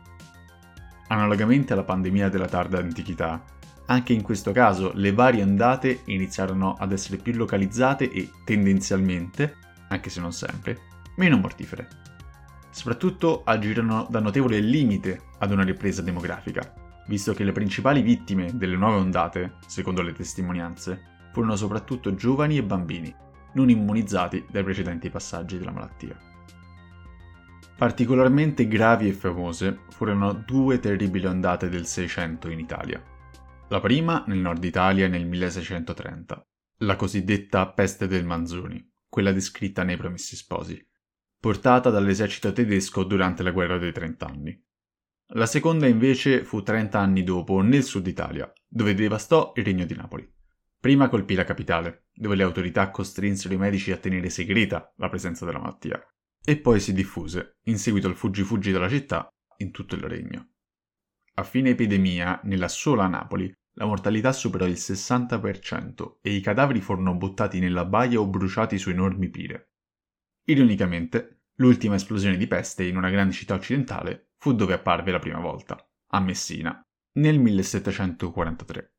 Analogamente 1.08 1.72
alla 1.72 1.84
pandemia 1.84 2.28
della 2.28 2.48
tarda 2.48 2.78
antichità, 2.78 3.42
anche 3.86 4.12
in 4.12 4.22
questo 4.22 4.52
caso 4.52 4.92
le 4.94 5.12
varie 5.12 5.42
ondate 5.42 6.02
iniziarono 6.04 6.74
ad 6.78 6.92
essere 6.92 7.16
più 7.16 7.32
localizzate 7.32 8.10
e 8.10 8.30
tendenzialmente, 8.44 9.56
anche 9.88 10.10
se 10.10 10.20
non 10.20 10.32
sempre, 10.32 10.78
meno 11.16 11.38
mortifere. 11.38 11.88
Soprattutto 12.70 13.42
agirono 13.44 14.06
da 14.10 14.20
notevole 14.20 14.60
limite 14.60 15.22
ad 15.38 15.50
una 15.50 15.64
ripresa 15.64 16.02
demografica, 16.02 16.74
visto 17.06 17.32
che 17.32 17.44
le 17.44 17.52
principali 17.52 18.02
vittime 18.02 18.56
delle 18.56 18.76
nuove 18.76 18.98
ondate, 18.98 19.54
secondo 19.66 20.02
le 20.02 20.12
testimonianze, 20.12 21.30
furono 21.32 21.56
soprattutto 21.56 22.14
giovani 22.14 22.58
e 22.58 22.62
bambini, 22.62 23.14
non 23.54 23.70
immunizzati 23.70 24.44
dai 24.50 24.62
precedenti 24.62 25.08
passaggi 25.08 25.56
della 25.56 25.72
malattia. 25.72 26.27
Particolarmente 27.78 28.66
gravi 28.66 29.06
e 29.06 29.12
famose 29.12 29.82
furono 29.90 30.32
due 30.32 30.80
terribili 30.80 31.26
ondate 31.26 31.68
del 31.68 31.86
Seicento 31.86 32.50
in 32.50 32.58
Italia. 32.58 33.00
La 33.68 33.78
prima 33.78 34.24
nel 34.26 34.38
nord 34.38 34.64
Italia 34.64 35.06
nel 35.06 35.24
1630, 35.24 36.44
la 36.78 36.96
cosiddetta 36.96 37.70
peste 37.70 38.08
del 38.08 38.24
Manzoni, 38.24 38.84
quella 39.08 39.30
descritta 39.30 39.84
nei 39.84 39.96
Promessi 39.96 40.34
Sposi, 40.34 40.84
portata 41.38 41.90
dall'esercito 41.90 42.52
tedesco 42.52 43.04
durante 43.04 43.44
la 43.44 43.52
guerra 43.52 43.78
dei 43.78 43.92
Trent'anni. 43.92 44.60
La 45.34 45.46
seconda 45.46 45.86
invece 45.86 46.42
fu 46.42 46.64
30 46.64 46.98
anni 46.98 47.22
dopo 47.22 47.60
nel 47.60 47.84
sud 47.84 48.08
Italia, 48.08 48.52
dove 48.66 48.92
devastò 48.92 49.52
il 49.54 49.62
regno 49.62 49.84
di 49.84 49.94
Napoli. 49.94 50.28
Prima 50.80 51.08
colpì 51.08 51.36
la 51.36 51.44
capitale, 51.44 52.06
dove 52.12 52.34
le 52.34 52.42
autorità 52.42 52.90
costrinsero 52.90 53.54
i 53.54 53.56
medici 53.56 53.92
a 53.92 53.98
tenere 53.98 54.30
segreta 54.30 54.92
la 54.96 55.08
presenza 55.08 55.44
della 55.44 55.60
malattia, 55.60 56.04
e 56.48 56.56
poi 56.56 56.80
si 56.80 56.94
diffuse, 56.94 57.58
in 57.64 57.76
seguito 57.76 58.06
al 58.06 58.14
fuggi-fuggi 58.14 58.72
della 58.72 58.88
città, 58.88 59.28
in 59.58 59.70
tutto 59.70 59.96
il 59.96 60.00
regno. 60.00 60.52
A 61.34 61.42
fine 61.42 61.68
epidemia, 61.68 62.40
nella 62.44 62.68
sola 62.68 63.06
Napoli, 63.06 63.52
la 63.74 63.84
mortalità 63.84 64.32
superò 64.32 64.64
il 64.64 64.72
60% 64.72 66.20
e 66.22 66.32
i 66.32 66.40
cadaveri 66.40 66.80
furono 66.80 67.14
buttati 67.14 67.58
nella 67.58 67.84
baia 67.84 68.18
o 68.18 68.26
bruciati 68.26 68.78
su 68.78 68.88
enormi 68.88 69.28
pire. 69.28 69.72
Ironicamente, 70.44 71.42
l'ultima 71.56 71.96
esplosione 71.96 72.38
di 72.38 72.46
peste 72.46 72.84
in 72.84 72.96
una 72.96 73.10
grande 73.10 73.34
città 73.34 73.52
occidentale 73.52 74.30
fu 74.38 74.54
dove 74.54 74.72
apparve 74.72 75.10
la 75.10 75.18
prima 75.18 75.40
volta, 75.40 75.76
a 76.12 76.20
Messina, 76.20 76.80
nel 77.18 77.38
1743. 77.38 78.94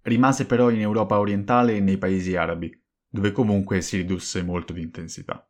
Rimase 0.00 0.46
però 0.46 0.70
in 0.70 0.80
Europa 0.80 1.18
orientale 1.18 1.76
e 1.76 1.80
nei 1.80 1.98
paesi 1.98 2.36
arabi, 2.36 2.74
dove 3.06 3.32
comunque 3.32 3.82
si 3.82 3.98
ridusse 3.98 4.42
molto 4.42 4.72
di 4.72 4.80
intensità. 4.80 5.46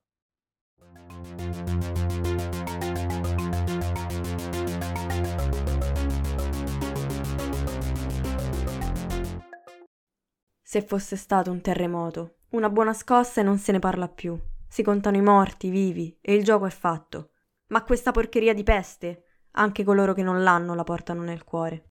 Se 10.75 10.83
fosse 10.83 11.14
stato 11.14 11.52
un 11.52 11.61
terremoto, 11.61 12.38
una 12.50 12.69
buona 12.69 12.93
scossa 12.93 13.40
e 13.40 13.45
non 13.45 13.59
se 13.59 13.71
ne 13.71 13.78
parla 13.78 14.09
più. 14.09 14.37
Si 14.66 14.83
contano 14.83 15.16
i 15.16 15.21
morti, 15.21 15.69
i 15.69 15.71
vivi, 15.71 16.19
e 16.21 16.35
il 16.35 16.43
gioco 16.43 16.66
è 16.66 16.71
fatto. 16.71 17.31
Ma 17.69 17.85
questa 17.85 18.11
porcheria 18.11 18.52
di 18.52 18.64
peste, 18.64 19.23
anche 19.52 19.85
coloro 19.85 20.14
che 20.14 20.25
non 20.25 20.43
l'hanno 20.43 20.75
la 20.75 20.83
portano 20.83 21.23
nel 21.23 21.45
cuore. 21.45 21.93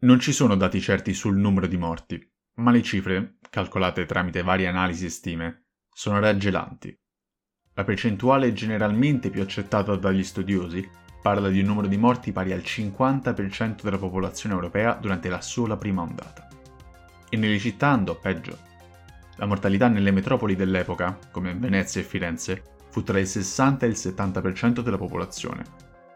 Non 0.00 0.18
ci 0.18 0.32
sono 0.32 0.56
dati 0.56 0.80
certi 0.80 1.14
sul 1.14 1.36
numero 1.36 1.68
di 1.68 1.76
morti, 1.76 2.34
ma 2.54 2.72
le 2.72 2.82
cifre, 2.82 3.38
calcolate 3.48 4.04
tramite 4.04 4.42
varie 4.42 4.66
analisi 4.66 5.04
e 5.04 5.10
stime, 5.10 5.66
sono 5.88 6.18
raggelanti. 6.18 6.98
La 7.76 7.84
percentuale 7.84 8.54
generalmente 8.54 9.28
più 9.28 9.42
accettata 9.42 9.96
dagli 9.96 10.24
studiosi 10.24 10.88
parla 11.20 11.50
di 11.50 11.60
un 11.60 11.66
numero 11.66 11.86
di 11.86 11.98
morti 11.98 12.32
pari 12.32 12.52
al 12.52 12.60
50% 12.60 13.82
della 13.82 13.98
popolazione 13.98 14.54
europea 14.54 14.94
durante 14.94 15.28
la 15.28 15.42
sola 15.42 15.76
prima 15.76 16.00
ondata. 16.00 16.48
E 17.28 17.36
nelle 17.36 17.58
città 17.58 17.88
andò 17.88 18.18
peggio. 18.18 18.56
La 19.36 19.44
mortalità 19.44 19.88
nelle 19.88 20.10
metropoli 20.10 20.56
dell'epoca, 20.56 21.18
come 21.30 21.52
Venezia 21.52 22.00
e 22.00 22.04
Firenze, 22.04 22.62
fu 22.88 23.02
tra 23.02 23.18
il 23.18 23.26
60 23.26 23.84
e 23.84 23.88
il 23.90 23.96
70% 23.96 24.80
della 24.80 24.96
popolazione, 24.96 25.64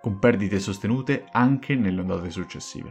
con 0.01 0.19
perdite 0.19 0.59
sostenute 0.61 1.27
anche 1.31 1.75
nelle 1.75 2.01
ondate 2.01 2.31
successive. 2.31 2.91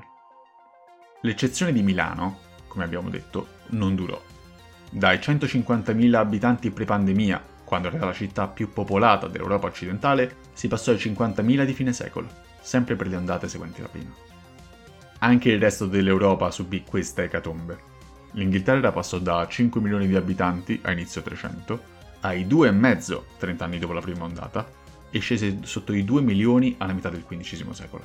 L'eccezione 1.21 1.73
di 1.73 1.81
Milano, 1.81 2.37
come 2.67 2.83
abbiamo 2.83 3.09
detto, 3.09 3.47
non 3.69 3.95
durò. 3.95 4.21
Dai 4.91 5.17
150.000 5.17 6.13
abitanti 6.13 6.69
pre-pandemia, 6.69 7.43
quando 7.69 7.89
era 7.89 8.03
la 8.03 8.13
città 8.13 8.47
più 8.47 8.73
popolata 8.73 9.27
dell'Europa 9.27 9.67
occidentale, 9.67 10.37
si 10.53 10.67
passò 10.67 10.89
ai 10.89 10.97
50.000 10.97 11.65
di 11.65 11.73
fine 11.73 11.93
secolo, 11.93 12.27
sempre 12.61 12.95
per 12.95 13.05
le 13.07 13.15
ondate 13.15 13.47
seguenti 13.47 13.79
la 13.79 13.87
prima. 13.87 14.11
Anche 15.19 15.51
il 15.51 15.59
resto 15.59 15.85
dell'Europa 15.85 16.49
subì 16.49 16.83
questa 16.83 17.21
ecatombe. 17.21 17.77
L'Inghilterra 18.31 18.91
passò 18.91 19.19
da 19.19 19.45
5 19.47 19.81
milioni 19.81 20.07
di 20.07 20.15
abitanti 20.15 20.79
a 20.81 20.91
inizio 20.91 21.21
300 21.21 21.97
ai 22.21 22.47
2,5 22.47 23.21
30 23.37 23.63
anni 23.63 23.77
dopo 23.77 23.93
la 23.93 24.01
prima 24.01 24.23
ondata 24.23 24.67
e 25.11 25.19
scese 25.19 25.59
sotto 25.61 25.93
i 25.93 26.03
2 26.03 26.21
milioni 26.21 26.73
alla 26.79 26.93
metà 26.93 27.09
del 27.09 27.23
XV 27.23 27.69
secolo. 27.69 28.03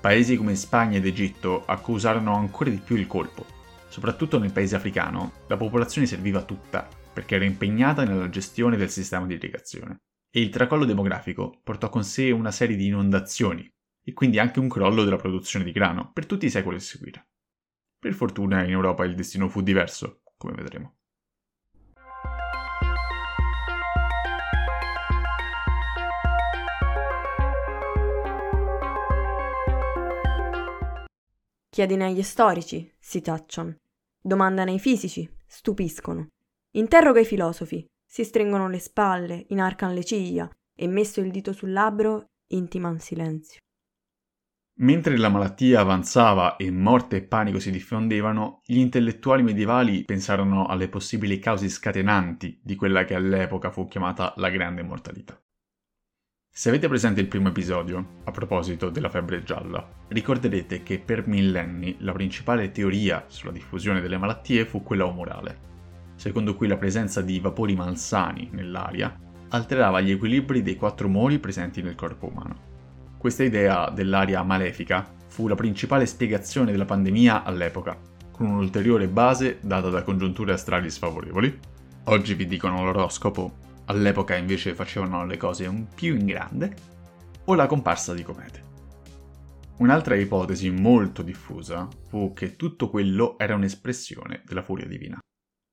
Paesi 0.00 0.38
come 0.38 0.56
Spagna 0.56 0.96
ed 0.96 1.04
Egitto 1.04 1.64
accusarono 1.66 2.34
ancora 2.34 2.70
di 2.70 2.80
più 2.82 2.96
il 2.96 3.06
colpo. 3.06 3.44
Soprattutto 3.88 4.38
nel 4.38 4.52
paese 4.52 4.76
africano, 4.76 5.32
la 5.46 5.58
popolazione 5.58 6.06
serviva 6.06 6.40
tutta 6.40 6.88
perché 7.18 7.34
era 7.34 7.44
impegnata 7.44 8.04
nella 8.04 8.28
gestione 8.28 8.76
del 8.76 8.90
sistema 8.90 9.26
di 9.26 9.34
irrigazione. 9.34 10.02
E 10.30 10.40
il 10.40 10.50
tracollo 10.50 10.84
demografico 10.84 11.58
portò 11.64 11.88
con 11.88 12.04
sé 12.04 12.30
una 12.30 12.52
serie 12.52 12.76
di 12.76 12.86
inondazioni 12.86 13.68
e 14.04 14.12
quindi 14.12 14.38
anche 14.38 14.60
un 14.60 14.68
crollo 14.68 15.02
della 15.02 15.16
produzione 15.16 15.64
di 15.64 15.72
grano 15.72 16.12
per 16.12 16.26
tutti 16.26 16.46
i 16.46 16.50
secoli 16.50 16.76
a 16.76 16.80
seguire. 16.80 17.30
Per 17.98 18.14
fortuna 18.14 18.62
in 18.62 18.70
Europa 18.70 19.04
il 19.04 19.16
destino 19.16 19.48
fu 19.48 19.62
diverso, 19.62 20.20
come 20.36 20.54
vedremo. 20.54 20.94
Chiedine 31.68 32.04
agli 32.04 32.22
storici, 32.22 32.94
si 32.96 33.20
tacciano. 33.20 33.74
Domandano 34.20 34.70
ai 34.70 34.78
fisici, 34.78 35.28
stupiscono. 35.46 36.28
Interroga 36.72 37.20
i 37.20 37.24
filosofi, 37.24 37.86
si 38.04 38.24
stringono 38.24 38.68
le 38.68 38.78
spalle, 38.78 39.46
inarcano 39.48 39.94
le 39.94 40.04
ciglia 40.04 40.48
e 40.74 40.86
messo 40.86 41.20
il 41.20 41.30
dito 41.30 41.52
sul 41.52 41.72
labbro 41.72 42.26
intiman 42.48 42.98
silenzio. 42.98 43.60
Mentre 44.80 45.16
la 45.16 45.30
malattia 45.30 45.80
avanzava 45.80 46.56
e 46.56 46.70
morte 46.70 47.16
e 47.16 47.22
panico 47.22 47.58
si 47.58 47.70
diffondevano, 47.70 48.60
gli 48.64 48.78
intellettuali 48.78 49.42
medievali 49.42 50.04
pensarono 50.04 50.66
alle 50.66 50.88
possibili 50.88 51.38
cause 51.38 51.68
scatenanti 51.68 52.60
di 52.62 52.76
quella 52.76 53.04
che 53.04 53.14
all'epoca 53.14 53.70
fu 53.70 53.88
chiamata 53.88 54.34
la 54.36 54.50
grande 54.50 54.82
mortalità. 54.82 55.40
Se 56.48 56.68
avete 56.68 56.86
presente 56.86 57.20
il 57.20 57.28
primo 57.28 57.48
episodio, 57.48 58.20
a 58.24 58.30
proposito 58.30 58.90
della 58.90 59.08
febbre 59.08 59.42
gialla, 59.42 60.04
ricorderete 60.08 60.82
che 60.82 60.98
per 60.98 61.26
millenni 61.26 61.96
la 62.00 62.12
principale 62.12 62.70
teoria 62.70 63.24
sulla 63.26 63.52
diffusione 63.52 64.00
delle 64.00 64.18
malattie 64.18 64.64
fu 64.64 64.82
quella 64.82 65.06
umorale, 65.06 65.77
secondo 66.18 66.56
cui 66.56 66.66
la 66.66 66.76
presenza 66.76 67.22
di 67.22 67.38
vapori 67.38 67.76
malsani 67.76 68.48
nell'aria 68.52 69.16
alterava 69.50 70.00
gli 70.00 70.10
equilibri 70.10 70.62
dei 70.62 70.74
quattro 70.74 71.06
umori 71.06 71.38
presenti 71.38 71.80
nel 71.80 71.94
corpo 71.94 72.26
umano. 72.26 72.66
Questa 73.16 73.44
idea 73.44 73.88
dell'aria 73.90 74.42
malefica 74.42 75.06
fu 75.28 75.46
la 75.46 75.54
principale 75.54 76.06
spiegazione 76.06 76.72
della 76.72 76.84
pandemia 76.84 77.44
all'epoca, 77.44 77.96
con 78.32 78.46
un'ulteriore 78.46 79.06
base 79.06 79.58
data 79.60 79.90
da 79.90 80.02
congiunture 80.02 80.52
astrali 80.52 80.90
sfavorevoli. 80.90 81.58
Oggi 82.04 82.34
vi 82.34 82.46
dicono 82.46 82.82
l'oroscopo, 82.84 83.52
all'epoca 83.86 84.34
invece 84.34 84.74
facevano 84.74 85.24
le 85.24 85.36
cose 85.36 85.66
un 85.66 85.86
più 85.94 86.16
in 86.16 86.26
grande, 86.26 86.74
o 87.44 87.54
la 87.54 87.66
comparsa 87.66 88.12
di 88.12 88.22
comete. 88.24 88.66
Un'altra 89.78 90.16
ipotesi 90.16 90.70
molto 90.70 91.22
diffusa 91.22 91.86
fu 92.08 92.32
che 92.32 92.56
tutto 92.56 92.90
quello 92.90 93.38
era 93.38 93.54
un'espressione 93.54 94.42
della 94.44 94.62
furia 94.62 94.86
divina. 94.86 95.18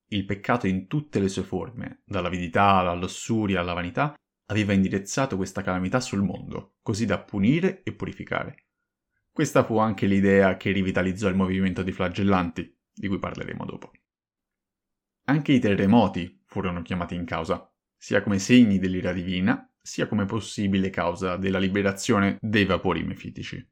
Il 0.07 0.25
peccato 0.25 0.67
in 0.67 0.87
tutte 0.87 1.19
le 1.19 1.27
sue 1.27 1.43
forme, 1.43 2.01
dall'avidità 2.05 2.75
alla 2.75 2.93
lussuria 2.93 3.61
alla 3.61 3.73
vanità, 3.73 4.13
aveva 4.47 4.73
indirizzato 4.73 5.35
questa 5.35 5.61
calamità 5.61 5.99
sul 5.99 6.21
mondo, 6.21 6.75
così 6.81 7.05
da 7.05 7.19
punire 7.19 7.81
e 7.83 7.93
purificare. 7.93 8.65
Questa 9.31 9.63
fu 9.63 9.77
anche 9.77 10.05
l'idea 10.05 10.57
che 10.57 10.71
rivitalizzò 10.71 11.27
il 11.27 11.35
movimento 11.35 11.83
dei 11.83 11.91
flagellanti, 11.91 12.77
di 12.93 13.07
cui 13.07 13.19
parleremo 13.19 13.65
dopo. 13.65 13.91
Anche 15.25 15.51
i 15.51 15.59
terremoti 15.59 16.43
furono 16.45 16.83
chiamati 16.83 17.15
in 17.15 17.25
causa, 17.25 17.69
sia 17.97 18.21
come 18.21 18.37
segni 18.39 18.77
dell'ira 18.77 19.11
divina, 19.11 19.67
sia 19.81 20.07
come 20.07 20.25
possibile 20.25 20.89
causa 20.89 21.35
della 21.37 21.59
liberazione 21.59 22.37
dei 22.39 22.65
vapori 22.65 23.03
mefitici. 23.03 23.67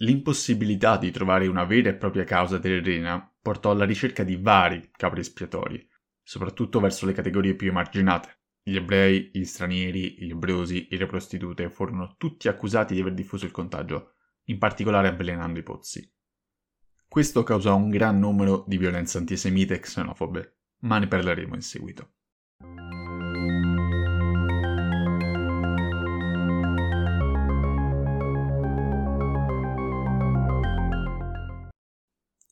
L'impossibilità 0.00 0.96
di 0.96 1.10
trovare 1.10 1.48
una 1.48 1.64
vera 1.64 1.88
e 1.88 1.94
propria 1.94 2.22
causa 2.22 2.60
terrena 2.60 3.34
portò 3.42 3.72
alla 3.72 3.84
ricerca 3.84 4.22
di 4.22 4.36
vari 4.36 4.90
capri 4.92 5.20
espiatori, 5.20 5.88
soprattutto 6.22 6.78
verso 6.78 7.04
le 7.04 7.12
categorie 7.12 7.56
più 7.56 7.68
emarginate. 7.68 8.42
Gli 8.62 8.76
ebrei, 8.76 9.30
gli 9.32 9.44
stranieri, 9.44 10.14
gli 10.18 10.28
lebrosi 10.28 10.86
e 10.86 10.96
le 10.96 11.06
prostitute 11.06 11.68
furono 11.68 12.14
tutti 12.16 12.46
accusati 12.46 12.94
di 12.94 13.00
aver 13.00 13.14
diffuso 13.14 13.44
il 13.44 13.50
contagio, 13.50 14.14
in 14.44 14.58
particolare 14.58 15.08
avvelenando 15.08 15.58
i 15.58 15.64
pozzi. 15.64 16.08
Questo 17.08 17.42
causò 17.42 17.74
un 17.74 17.88
gran 17.88 18.20
numero 18.20 18.64
di 18.68 18.76
violenze 18.76 19.18
antisemite 19.18 19.74
e 19.74 19.80
xenofobe, 19.80 20.58
ma 20.80 20.98
ne 20.98 21.08
parleremo 21.08 21.56
in 21.56 21.62
seguito. 21.62 22.12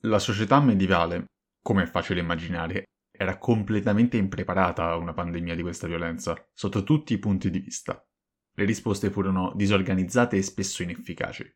La 0.07 0.21
società 0.21 0.61
medievale, 0.61 1.25
come 1.61 1.83
è 1.83 1.87
facile 1.87 2.21
immaginare, 2.21 2.85
era 3.11 3.39
completamente 3.39 4.17
impreparata 4.17 4.89
a 4.89 4.97
una 4.97 5.13
pandemia 5.13 5.57
di 5.57 5.63
questa 5.63 5.89
violenza, 5.89 6.37
sotto 6.53 6.85
tutti 6.85 7.13
i 7.13 7.19
punti 7.19 7.51
di 7.51 7.59
vista. 7.59 8.01
Le 8.55 8.65
risposte 8.65 9.11
furono 9.11 9.53
disorganizzate 9.57 10.37
e 10.37 10.43
spesso 10.43 10.85
inefficaci. 10.85 11.51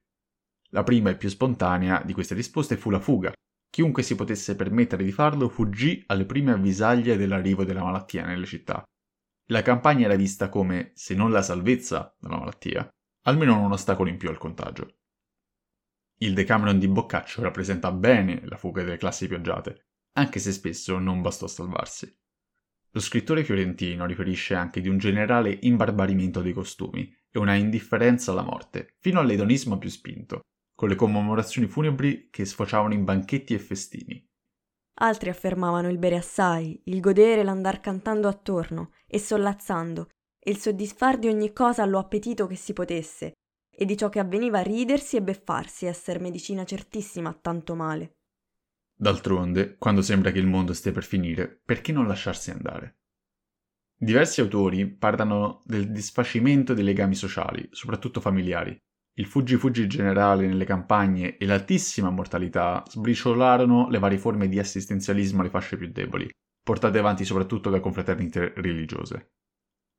La 0.71 0.83
prima 0.83 1.11
e 1.11 1.17
più 1.17 1.29
spontanea 1.29 2.03
di 2.03 2.13
queste 2.13 2.35
risposte 2.35 2.77
fu 2.77 2.91
la 2.91 2.99
fuga. 2.99 3.33
Chiunque 3.71 4.03
si 4.03 4.17
potesse 4.17 4.57
permettere 4.57 5.05
di 5.05 5.13
farlo 5.13 5.49
fuggì 5.49 6.03
alle 6.09 6.27
prime 6.27 6.51
avvisaglie 6.51 7.17
dell'arrivo 7.17 7.63
della 7.63 7.85
malattia 7.85 8.27
nelle 8.27 8.47
città. 8.47 8.83
La 9.51 9.63
campagna 9.63 10.07
era 10.07 10.17
vista 10.17 10.49
come, 10.49 10.91
se 10.95 11.15
non 11.15 11.31
la 11.31 11.43
salvezza 11.43 12.17
dalla 12.19 12.39
malattia, 12.39 12.89
almeno 13.27 13.63
un 13.63 13.71
ostacolo 13.71 14.11
in 14.11 14.17
più 14.17 14.29
al 14.29 14.39
contagio. 14.39 14.97
Il 16.23 16.35
Decameron 16.35 16.79
di 16.79 16.87
Boccaccio 16.87 17.41
rappresenta 17.41 17.91
bene 17.93 18.43
la 18.45 18.59
fuga 18.59 18.83
delle 18.83 18.99
classi 18.99 19.27
pioggiate, 19.27 19.87
anche 20.19 20.39
se 20.39 20.53
spesso 20.53 20.99
non 20.99 21.23
bastò 21.23 21.47
salvarsi. 21.47 22.15
Lo 22.91 23.01
scrittore 23.01 23.43
fiorentino 23.43 24.05
riferisce 24.05 24.55
anche 24.55 24.83
di 24.83 24.89
un 24.91 24.99
generale 24.99 25.57
imbarbarimento 25.63 26.43
dei 26.43 26.53
costumi 26.53 27.11
e 27.31 27.39
una 27.39 27.55
indifferenza 27.55 28.33
alla 28.33 28.43
morte, 28.43 28.97
fino 28.99 29.19
all'edonismo 29.19 29.79
più 29.79 29.89
spinto, 29.89 30.41
con 30.75 30.91
le 30.91 30.95
commemorazioni 30.95 31.69
funebri 31.69 32.29
che 32.31 32.45
sfociavano 32.45 32.93
in 32.93 33.05
banchetti 33.05 33.55
e 33.55 33.59
festini. 33.59 34.23
Altri 34.99 35.31
affermavano 35.31 35.89
il 35.89 35.97
bere 35.97 36.17
assai, 36.17 36.83
il 36.85 37.01
godere 37.01 37.43
l'andar 37.43 37.81
cantando 37.81 38.29
attorno 38.29 38.93
e 39.07 39.19
sollazzando, 39.19 40.11
e 40.39 40.51
il 40.51 40.59
soddisfar 40.59 41.19
di 41.19 41.29
ogni 41.29 41.55
cosa 41.55 41.83
allo 41.83 41.99
appetito 41.99 42.47
che 42.47 42.57
si 42.57 42.75
potesse, 42.75 43.33
e 43.81 43.87
di 43.87 43.97
ciò 43.97 44.11
che 44.11 44.19
avveniva 44.19 44.61
ridersi 44.61 45.17
e 45.17 45.23
beffarsi 45.23 45.87
esser 45.87 46.21
medicina 46.21 46.67
certissima 46.67 47.31
a 47.31 47.39
tanto 47.41 47.75
male. 47.75 48.19
D'altronde, 48.95 49.77
quando 49.79 50.03
sembra 50.03 50.31
che 50.33 50.39
il 50.39 50.47
mondo 50.47 50.75
stia 50.75 50.93
per 50.93 51.03
finire, 51.03 51.63
perché 51.65 51.91
non 51.91 52.07
lasciarsi 52.07 52.51
andare? 52.51 52.99
Diversi 53.97 54.43
autori 54.43 54.87
parlano 54.87 55.63
del 55.65 55.91
disfacimento 55.91 56.75
dei 56.75 56.85
legami 56.85 57.15
sociali, 57.15 57.67
soprattutto 57.71 58.21
familiari. 58.21 58.79
Il 59.15 59.25
fuggi-fuggi 59.25 59.87
generale 59.87 60.47
nelle 60.47 60.67
campagne 60.67 61.39
e 61.39 61.47
l'altissima 61.47 62.11
mortalità 62.11 62.83
sbriciolarono 62.87 63.89
le 63.89 63.99
varie 63.99 64.19
forme 64.19 64.49
di 64.49 64.59
assistenzialismo 64.59 65.41
alle 65.41 65.49
fasce 65.49 65.79
più 65.79 65.91
deboli, 65.91 66.29
portate 66.63 66.99
avanti 66.99 67.25
soprattutto 67.25 67.71
da 67.71 67.81
confraternite 67.81 68.53
religiose. 68.57 69.31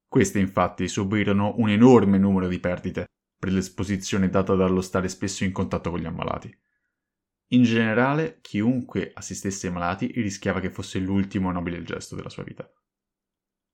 Queste 0.07 0.37
infatti 0.37 0.87
subirono 0.87 1.55
un 1.57 1.69
enorme 1.69 2.19
numero 2.19 2.47
di 2.47 2.59
perdite 2.59 3.07
per 3.41 3.51
l'esposizione 3.51 4.29
data 4.29 4.53
dallo 4.53 4.81
stare 4.81 5.07
spesso 5.07 5.43
in 5.43 5.51
contatto 5.51 5.89
con 5.89 5.99
gli 5.99 6.05
ammalati. 6.05 6.55
In 7.53 7.63
generale, 7.63 8.37
chiunque 8.39 9.09
assistesse 9.15 9.65
ai 9.65 9.73
malati 9.73 10.11
rischiava 10.11 10.59
che 10.59 10.69
fosse 10.69 10.99
l'ultimo 10.99 11.51
nobile 11.51 11.81
gesto 11.81 12.15
della 12.15 12.29
sua 12.29 12.43
vita. 12.43 12.71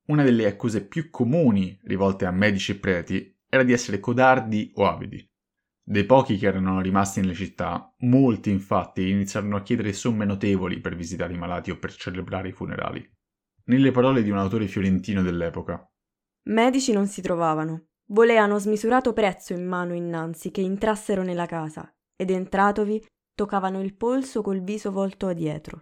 Una 0.06 0.24
delle 0.24 0.46
accuse 0.46 0.88
più 0.88 1.10
comuni 1.10 1.78
rivolte 1.84 2.26
a 2.26 2.32
medici 2.32 2.72
e 2.72 2.80
preti 2.80 3.38
era 3.50 3.64
di 3.64 3.74
essere 3.74 4.00
codardi 4.00 4.72
o 4.76 4.88
avidi. 4.88 5.30
Dei 5.84 6.06
pochi 6.06 6.38
che 6.38 6.48
erano 6.48 6.80
rimasti 6.80 7.20
nelle 7.20 7.34
città, 7.34 7.94
molti 8.00 8.50
infatti 8.50 9.10
iniziarono 9.10 9.58
a 9.58 9.64
chiedere 9.64 9.92
somme 9.92 10.24
notevoli 10.24 10.80
per 10.80 10.96
visitare 10.96 11.34
i 11.34 11.38
malati 11.38 11.72
o 11.72 11.78
per 11.78 11.94
celebrare 11.94 12.48
i 12.48 12.54
funerali. 12.54 13.06
Nelle 13.66 13.92
parole 13.92 14.24
di 14.24 14.30
un 14.30 14.38
autore 14.38 14.68
fiorentino 14.68 15.22
dell'epoca. 15.22 15.86
Medici 16.44 16.94
non 16.94 17.08
si 17.08 17.22
trovavano. 17.22 17.88
Voleano 18.10 18.58
smisurato 18.58 19.12
prezzo 19.12 19.52
in 19.52 19.68
mano 19.68 19.94
innanzi 19.94 20.50
che 20.50 20.62
entrassero 20.62 21.24
nella 21.24 21.46
casa, 21.46 21.94
ed 22.16 22.30
entratovi 22.30 23.06
toccavano 23.36 23.82
il 23.82 23.96
polso 23.96 24.42
col 24.42 24.62
viso 24.62 24.92
volto 24.92 25.28
a 25.28 25.34
dietro. 25.34 25.82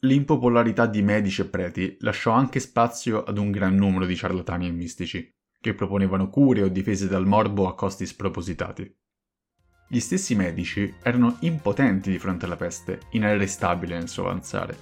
L'impopolarità 0.00 0.86
di 0.86 1.02
medici 1.02 1.40
e 1.40 1.46
preti 1.46 1.96
lasciò 2.00 2.30
anche 2.30 2.60
spazio 2.60 3.24
ad 3.24 3.36
un 3.36 3.50
gran 3.50 3.74
numero 3.74 4.06
di 4.06 4.14
ciarlatani 4.14 4.68
e 4.68 4.70
mistici, 4.70 5.28
che 5.60 5.74
proponevano 5.74 6.30
cure 6.30 6.62
o 6.62 6.68
difese 6.68 7.08
dal 7.08 7.26
morbo 7.26 7.66
a 7.66 7.74
costi 7.74 8.06
spropositati. 8.06 8.96
Gli 9.88 9.98
stessi 9.98 10.36
medici 10.36 10.94
erano 11.02 11.38
impotenti 11.40 12.12
di 12.12 12.18
fronte 12.20 12.44
alla 12.44 12.56
peste, 12.56 13.00
inarrestabile 13.10 13.98
nel 13.98 14.08
suo 14.08 14.26
avanzare. 14.26 14.76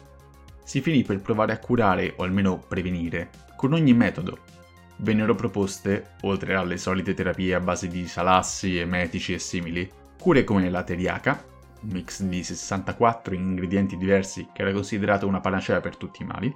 Si 0.65 0.83
finì 0.83 1.03
per 1.03 1.23
provare 1.23 1.53
a 1.53 1.59
curare 1.59 2.13
o 2.19 2.25
almeno 2.25 2.59
prevenire 2.59 3.31
con 3.57 3.73
ogni 3.73 3.95
metodo. 3.95 4.54
Vennero 4.97 5.35
proposte, 5.35 6.13
oltre 6.23 6.55
alle 6.55 6.77
solite 6.77 7.15
terapie 7.15 7.55
a 7.55 7.61
base 7.61 7.89
di 7.89 8.07
salassi, 8.07 8.79
emetici 8.79 9.35
e 9.35 9.39
simili, 9.39 9.91
Cure 10.19 10.45
come 10.45 10.71
la 10.71 10.83
teriaca, 10.83 11.45
un 11.83 11.91
mix 11.91 12.23
di 12.23 12.43
64 12.43 13.35
ingredienti 13.35 13.99
diversi 13.99 14.49
che 14.53 14.63
era 14.63 14.73
considerato 14.73 15.27
una 15.27 15.41
panacea 15.41 15.81
per 15.81 15.97
tutti 15.97 16.23
i 16.23 16.25
mali, 16.25 16.51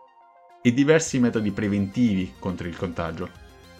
e 0.63 0.73
diversi 0.73 1.19
metodi 1.19 1.51
preventivi 1.51 2.35
contro 2.39 2.67
il 2.67 2.77
contagio, 2.77 3.29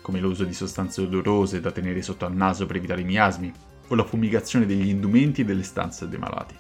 come 0.03 0.21
l'uso 0.21 0.45
di 0.45 0.53
sostanze 0.53 1.01
odorose 1.01 1.61
da 1.61 1.71
tenere 1.71 2.03
sotto 2.03 2.27
al 2.27 2.35
naso 2.35 2.67
per 2.67 2.77
evitare 2.77 3.01
i 3.01 3.05
miasmi, 3.05 3.53
o 3.89 3.95
la 3.95 4.05
fumigazione 4.05 4.67
degli 4.67 4.89
indumenti 4.89 5.41
e 5.41 5.45
delle 5.45 5.63
stanze 5.63 6.09
dei 6.09 6.19
malati. 6.19 6.55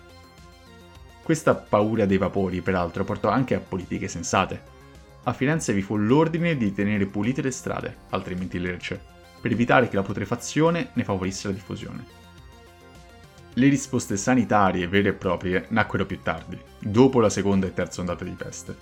Questa 1.22 1.54
paura 1.54 2.06
dei 2.06 2.16
vapori, 2.16 2.62
peraltro, 2.62 3.04
portò 3.04 3.28
anche 3.28 3.54
a 3.54 3.60
politiche 3.60 4.08
sensate. 4.08 4.62
A 5.28 5.34
Firenze 5.34 5.74
vi 5.74 5.82
fu 5.82 5.98
l'ordine 5.98 6.56
di 6.56 6.72
tenere 6.72 7.04
pulite 7.04 7.42
le 7.42 7.50
strade, 7.50 7.94
altrimenti 8.08 8.58
lerce, 8.58 8.98
per 9.42 9.52
evitare 9.52 9.86
che 9.86 9.96
la 9.96 10.02
putrefazione 10.02 10.88
ne 10.94 11.04
favorisse 11.04 11.48
la 11.48 11.52
diffusione. 11.52 12.06
Le 13.52 13.68
risposte 13.68 14.16
sanitarie 14.16 14.88
vere 14.88 15.10
e 15.10 15.12
proprie 15.12 15.66
nacquero 15.68 16.06
più 16.06 16.22
tardi, 16.22 16.58
dopo 16.78 17.20
la 17.20 17.28
seconda 17.28 17.66
e 17.66 17.74
terza 17.74 18.00
ondata 18.00 18.24
di 18.24 18.30
peste. 18.30 18.74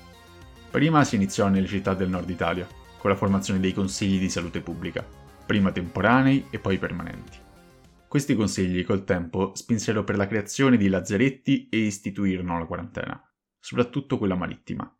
Prima 0.70 1.02
si 1.02 1.16
iniziò 1.16 1.48
nelle 1.48 1.66
città 1.66 1.94
del 1.94 2.11
nord 2.11 2.30
Italia, 2.30 2.68
con 2.96 3.11
la 3.11 3.16
formazione 3.16 3.59
dei 3.59 3.74
consigli 3.74 4.20
di 4.20 4.30
salute 4.30 4.61
pubblica, 4.61 5.04
prima 5.44 5.72
temporanei 5.72 6.46
e 6.50 6.61
poi 6.61 6.78
permanenti. 6.78 7.38
Questi 8.06 8.37
consigli 8.37 8.85
col 8.85 9.02
tempo 9.02 9.50
spinsero 9.56 10.04
per 10.04 10.16
la 10.16 10.28
creazione 10.28 10.76
di 10.76 10.87
lazzaretti 10.87 11.68
e 11.68 11.78
istituirono 11.78 12.56
la 12.56 12.66
quarantena, 12.66 13.20
soprattutto 13.59 14.16
quella 14.16 14.37
marittima. 14.37 14.95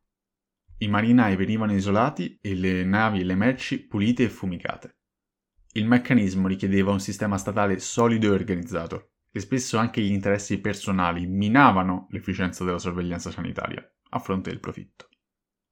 I 0.79 0.89
marinai 0.89 1.37
venivano 1.37 1.73
isolati 1.73 2.39
e 2.41 2.55
le 2.55 2.85
navi 2.85 3.21
e 3.21 3.25
le 3.25 3.35
merci 3.35 3.79
pulite 3.79 4.25
e 4.25 4.29
fumicate. 4.29 4.99
Il 5.73 5.87
meccanismo 5.87 6.49
richiedeva 6.49 6.93
un 6.93 7.01
sistema 7.01 7.39
statale 7.39 7.79
solido 7.79 8.27
e 8.27 8.35
organizzato, 8.35 9.13
e 9.31 9.41
spesso 9.41 9.79
anche 9.79 10.03
gli 10.03 10.13
interessi 10.13 10.61
personali 10.61 11.27
minavano 11.27 12.07
l'efficienza 12.11 12.65
della 12.65 12.79
sorveglianza 12.79 13.31
sanitaria 13.31 13.87
a 14.11 14.19
fronte 14.19 14.51
del 14.51 14.61
profitto. 14.61 15.09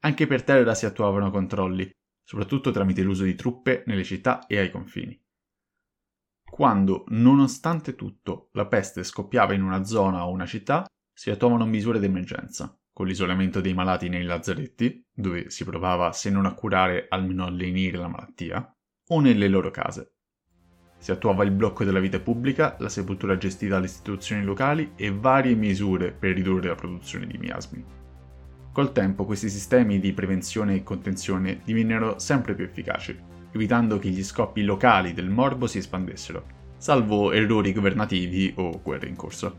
Anche 0.01 0.27
per 0.27 0.43
terra 0.43 0.75
si 0.75 0.87
attuavano 0.87 1.31
controlli, 1.31 1.91
soprattutto 2.23 2.71
tramite 2.71 3.03
l'uso 3.03 3.25
di 3.25 3.35
truppe 3.35 3.85
nelle 3.87 4.05
città 4.05 4.47
e 4.47 4.59
ai 4.59 4.71
confini. 4.71 5.19
Quando, 6.43 7.05
nonostante 7.09 7.95
tutto, 7.95 8.49
la 8.53 8.67
peste 8.67 9.03
scoppiava 9.03 9.55
in 9.55 9.63
una 9.63 9.85
zona 9.85 10.27
o 10.27 10.31
una 10.31 10.47
città, 10.47 10.85
si 11.13 11.31
attuavano 11.31 11.65
misure 11.65 11.99
d'emergenza, 11.99 12.79
con 12.95 13.07
l'isolamento 13.09 13.61
dei 13.61 13.75
malati 13.75 14.09
nei 14.09 14.23
lazzaretti, 14.23 15.05
dove 15.13 15.51
si 15.51 15.65
provava 15.65 16.13
se 16.13 16.31
non 16.31 16.47
a 16.47 16.55
curare 16.55 17.07
almeno 17.09 17.45
a 17.45 17.51
lenire 17.51 17.99
la 17.99 18.07
malattia, 18.07 18.75
o 19.09 19.21
nelle 19.21 19.49
loro 19.49 19.73
case. 19.73 20.13
Si 20.97 21.11
attuava 21.11 21.43
il 21.43 21.51
blocco 21.51 21.85
della 21.85 21.99
vita 21.99 22.21
pubblica, 22.21 22.77
la 22.79 22.89
sepoltura 22.89 23.37
gestita 23.37 23.75
dalle 23.75 23.87
istituzioni 23.87 24.45
locali 24.45 24.93
e 24.95 25.11
varie 25.11 25.57
misure 25.57 26.13
per 26.13 26.35
ridurre 26.35 26.69
la 26.69 26.77
produzione 26.77 27.27
di 27.27 27.37
miasmi. 27.37 27.85
Col 28.73 28.93
tempo 28.93 29.25
questi 29.25 29.49
sistemi 29.49 29.99
di 29.99 30.13
prevenzione 30.13 30.77
e 30.77 30.83
contenzione 30.85 31.61
divennero 31.65 32.21
sempre 32.21 32.55
più 32.55 32.65
efficaci, 32.65 33.19
evitando 33.53 33.99
che 33.99 34.09
gli 34.09 34.23
scoppi 34.23 34.63
locali 34.63 35.13
del 35.13 35.29
morbo 35.29 35.67
si 35.67 35.79
espandessero, 35.79 36.47
salvo 36.79 37.33
errori 37.33 37.73
governativi 37.73 38.55
o 38.57 38.81
guerre 38.83 39.09
in 39.09 39.17
corso. 39.17 39.55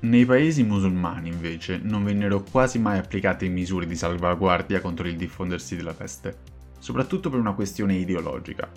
Nei 0.00 0.24
paesi 0.24 0.62
musulmani, 0.62 1.28
invece, 1.28 1.80
non 1.82 2.04
vennero 2.04 2.44
quasi 2.44 2.78
mai 2.78 2.98
applicate 2.98 3.48
misure 3.48 3.84
di 3.84 3.96
salvaguardia 3.96 4.80
contro 4.80 5.08
il 5.08 5.16
diffondersi 5.16 5.74
della 5.74 5.92
peste, 5.92 6.38
soprattutto 6.78 7.30
per 7.30 7.40
una 7.40 7.54
questione 7.54 7.94
ideologica. 7.94 8.70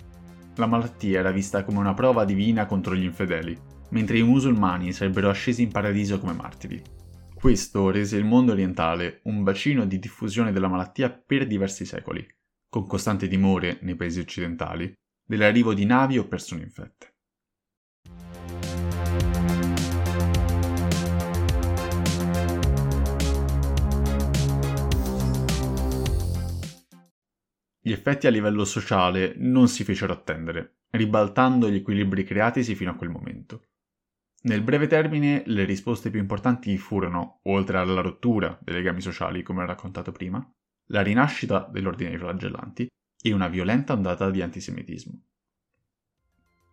La 0.56 0.66
malattia 0.66 1.20
era 1.20 1.30
vista 1.30 1.62
come 1.62 1.78
una 1.78 1.94
prova 1.94 2.24
divina 2.24 2.66
contro 2.66 2.96
gli 2.96 3.04
infedeli, 3.04 3.56
mentre 3.90 4.18
i 4.18 4.24
musulmani 4.24 4.92
sarebbero 4.92 5.30
ascesi 5.30 5.62
in 5.62 5.70
paradiso 5.70 6.18
come 6.18 6.32
martiri. 6.32 6.82
Questo 7.32 7.90
rese 7.90 8.16
il 8.16 8.24
mondo 8.24 8.50
orientale 8.50 9.20
un 9.24 9.44
bacino 9.44 9.84
di 9.84 10.00
diffusione 10.00 10.50
della 10.50 10.68
malattia 10.68 11.08
per 11.08 11.46
diversi 11.46 11.84
secoli, 11.84 12.26
con 12.68 12.86
costante 12.88 13.28
timore 13.28 13.78
nei 13.82 13.94
paesi 13.94 14.18
occidentali 14.18 14.92
dell'arrivo 15.24 15.72
di 15.72 15.84
navi 15.84 16.18
o 16.18 16.26
persone 16.26 16.62
infette. 16.62 17.11
Gli 27.84 27.90
effetti 27.90 28.28
a 28.28 28.30
livello 28.30 28.64
sociale 28.64 29.34
non 29.38 29.66
si 29.66 29.82
fecero 29.82 30.12
attendere, 30.12 30.82
ribaltando 30.90 31.68
gli 31.68 31.74
equilibri 31.74 32.22
creatisi 32.22 32.76
fino 32.76 32.92
a 32.92 32.94
quel 32.94 33.10
momento. 33.10 33.64
Nel 34.42 34.62
breve 34.62 34.86
termine, 34.86 35.42
le 35.46 35.64
risposte 35.64 36.08
più 36.08 36.20
importanti 36.20 36.78
furono, 36.78 37.40
oltre 37.42 37.78
alla 37.78 38.00
rottura 38.00 38.56
dei 38.62 38.74
legami 38.74 39.00
sociali, 39.00 39.42
come 39.42 39.64
ho 39.64 39.66
raccontato 39.66 40.12
prima, 40.12 40.48
la 40.86 41.02
rinascita 41.02 41.68
dell'ordine 41.72 42.10
dei 42.10 42.18
flagellanti 42.20 42.86
e 43.20 43.32
una 43.32 43.48
violenta 43.48 43.94
ondata 43.94 44.30
di 44.30 44.42
antisemitismo. 44.42 45.20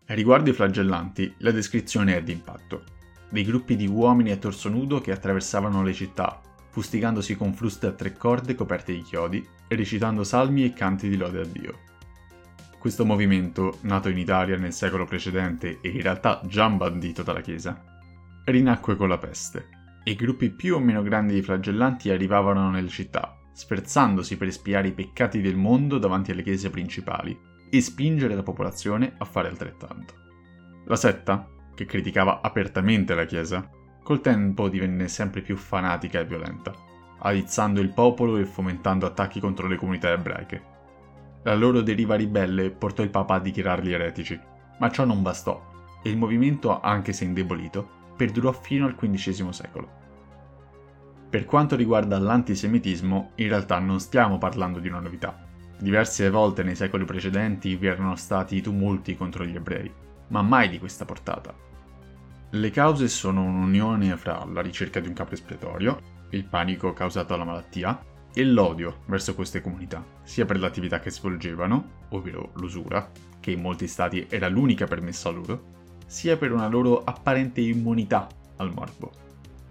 Riguardo 0.06 0.52
i 0.52 0.54
flagellanti, 0.54 1.34
la 1.40 1.52
descrizione 1.52 2.18
è 2.18 2.24
d'impatto. 2.24 2.84
Dei 3.30 3.44
gruppi 3.44 3.76
di 3.76 3.88
uomini 3.88 4.30
a 4.30 4.38
torso 4.38 4.70
nudo 4.70 5.02
che 5.02 5.12
attraversavano 5.12 5.82
le 5.82 5.94
città, 5.94 6.40
fustigandosi 6.70 7.36
con 7.36 7.54
fruste 7.54 7.88
a 7.88 7.92
tre 7.92 8.14
corde 8.14 8.56
coperte 8.56 8.94
di 8.94 9.02
chiodi 9.02 9.46
e 9.68 9.76
recitando 9.76 10.24
salmi 10.24 10.64
e 10.64 10.74
canti 10.74 11.10
di 11.10 11.18
lode 11.18 11.42
a 11.42 11.46
Dio. 11.46 11.80
Questo 12.80 13.06
movimento, 13.06 13.80
nato 13.82 14.10
in 14.10 14.18
Italia 14.18 14.58
nel 14.58 14.74
secolo 14.74 15.06
precedente 15.06 15.80
e 15.82 15.90
in 15.90 16.02
realtà 16.02 16.42
già 16.46 16.70
bandito 16.70 17.24
dalla 17.24 17.42
Chiesa, 17.42 17.84
rinacque 18.46 18.96
con 18.96 19.10
la 19.10 19.18
peste 19.18 19.70
e 20.04 20.16
gruppi 20.16 20.50
più 20.50 20.76
o 20.76 20.80
meno 20.80 21.04
grandi 21.04 21.34
di 21.34 21.42
flagellanti 21.42 22.10
arrivavano 22.10 22.70
nelle 22.70 22.88
città, 22.88 23.38
sferzandosi 23.52 24.38
per 24.38 24.48
espiare 24.48 24.88
i 24.88 24.94
peccati 24.94 25.42
del 25.42 25.58
mondo 25.58 25.98
davanti 25.98 26.32
alle 26.32 26.44
chiese 26.44 26.70
principali 26.70 27.38
e 27.70 27.82
spingere 27.82 28.34
la 28.34 28.44
popolazione 28.44 29.14
a 29.18 29.26
fare 29.26 29.50
altrettanto. 29.50 30.14
La 30.86 30.96
setta, 30.96 31.48
che 31.76 31.86
criticava 31.86 32.42
apertamente 32.42 33.14
la 33.14 33.26
Chiesa, 33.26 33.70
col 34.10 34.22
tempo 34.22 34.70
divenne 34.70 35.08
sempre 35.08 35.42
più 35.42 35.56
fanatica 35.56 36.20
e 36.20 36.26
violenta, 36.26 36.74
aizzando 37.20 37.80
il 37.80 37.90
popolo 37.90 38.38
e 38.38 38.46
fomentando 38.46 39.06
attacchi 39.06 39.40
contro 39.40 39.68
le 39.68 39.76
comunità 39.76 40.10
ebraiche. 40.10 40.64
La 41.44 41.54
loro 41.54 41.82
deriva 41.82 42.16
ribelle 42.16 42.72
portò 42.72 43.04
il 43.04 43.12
Papa 43.12 43.36
a 43.36 43.40
dichiararli 43.40 43.94
eretici, 43.94 44.40
ma 44.80 44.90
ciò 44.90 45.06
non 45.06 45.22
bastò 45.22 45.64
e 46.02 46.10
il 46.10 46.18
movimento, 46.18 46.82
anche 46.82 47.14
se 47.14 47.24
indebolito, 47.24 47.88
perdurò 48.18 48.52
fino 48.52 48.88
al 48.88 48.96
XV 48.96 49.50
secolo. 49.50 49.88
Per 51.30 51.46
quanto 51.46 51.76
riguarda 51.76 52.18
l'antisemitismo, 52.18 53.34
in 53.36 53.48
realtà 53.48 53.78
non 53.78 54.00
stiamo 54.00 54.40
parlando 54.40 54.80
di 54.80 54.88
una 54.88 55.02
novità. 55.02 55.38
Diverse 55.78 56.32
volte 56.32 56.64
nei 56.64 56.76
secoli 56.76 57.06
precedenti 57.06 57.76
vi 57.76 57.86
erano 57.86 58.16
stati 58.16 58.60
tumulti 58.60 59.16
contro 59.16 59.46
gli 59.46 59.56
ebrei, 59.56 59.94
ma 60.30 60.42
mai 60.42 60.68
di 60.68 60.80
questa 60.80 61.06
portata. 61.06 61.68
Le 62.52 62.72
cause 62.72 63.08
sono 63.10 63.44
un'unione 63.44 64.18
fra 64.18 64.44
la 64.52 64.62
ricerca 64.62 65.00
di 65.00 65.08
un 65.08 65.14
capo 65.14 65.36
espiatorio, 65.36 66.02
il 66.32 66.46
panico 66.46 66.94
causato 66.94 67.28
dalla 67.28 67.44
malattia, 67.44 68.04
e 68.34 68.44
l'odio 68.44 69.02
verso 69.06 69.36
queste 69.36 69.62
comunità, 69.62 70.04
sia 70.24 70.46
per 70.46 70.58
l'attività 70.58 71.00
che 71.00 71.12
svolgevano, 71.12 72.08
ovvero 72.10 72.52
l'usura, 72.56 73.08
che 73.40 73.52
in 73.52 73.62
molti 73.62 73.86
stati 73.86 74.26
era 74.28 74.48
l'unica 74.48 74.88
permessa 74.88 75.30
loro, 75.30 75.78
sia 76.08 76.38
per 76.38 76.52
una 76.52 76.68
loro 76.68 77.04
apparente 77.04 77.62
immunità 77.62 78.28
al 78.56 78.74
morbo, 78.74 79.12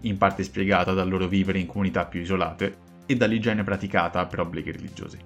in 0.02 0.16
parte 0.16 0.44
spiegata 0.44 0.92
dal 0.92 1.08
loro 1.08 1.26
vivere 1.26 1.58
in 1.58 1.66
comunità 1.66 2.06
più 2.06 2.20
isolate 2.20 2.76
e 3.06 3.16
dall'igiene 3.16 3.64
praticata 3.64 4.24
per 4.26 4.38
obblighi 4.38 4.70
religiosi. 4.70 5.18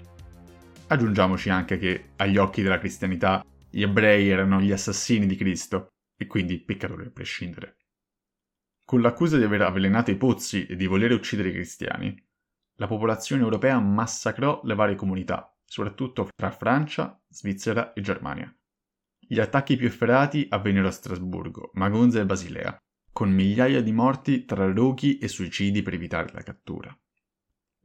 Aggiungiamoci 0.86 1.50
anche 1.50 1.76
che, 1.76 2.04
agli 2.16 2.38
occhi 2.38 2.62
della 2.62 2.78
cristianità, 2.78 3.44
gli 3.68 3.82
ebrei 3.82 4.30
erano 4.30 4.58
gli 4.58 4.72
assassini 4.72 5.26
di 5.26 5.36
Cristo 5.36 5.91
e 6.22 6.26
quindi 6.26 6.60
peccatori 6.60 7.06
a 7.06 7.10
prescindere. 7.10 7.76
Con 8.84 9.00
l'accusa 9.00 9.36
di 9.36 9.44
aver 9.44 9.62
avvelenato 9.62 10.10
i 10.10 10.16
pozzi 10.16 10.66
e 10.66 10.76
di 10.76 10.86
volere 10.86 11.14
uccidere 11.14 11.50
i 11.50 11.52
cristiani, 11.52 12.14
la 12.76 12.86
popolazione 12.86 13.42
europea 13.42 13.78
massacrò 13.80 14.60
le 14.64 14.74
varie 14.74 14.94
comunità, 14.94 15.54
soprattutto 15.64 16.28
tra 16.34 16.50
Francia, 16.50 17.20
Svizzera 17.28 17.92
e 17.92 18.00
Germania. 18.00 18.54
Gli 19.18 19.40
attacchi 19.40 19.76
più 19.76 19.86
efferati 19.86 20.46
avvennero 20.48 20.88
a 20.88 20.92
Strasburgo, 20.92 21.70
Magonza 21.74 22.20
e 22.20 22.26
Basilea, 22.26 22.76
con 23.12 23.30
migliaia 23.30 23.82
di 23.82 23.92
morti 23.92 24.44
tra 24.44 24.70
roghi 24.70 25.18
e 25.18 25.28
suicidi 25.28 25.82
per 25.82 25.94
evitare 25.94 26.30
la 26.32 26.42
cattura. 26.42 26.96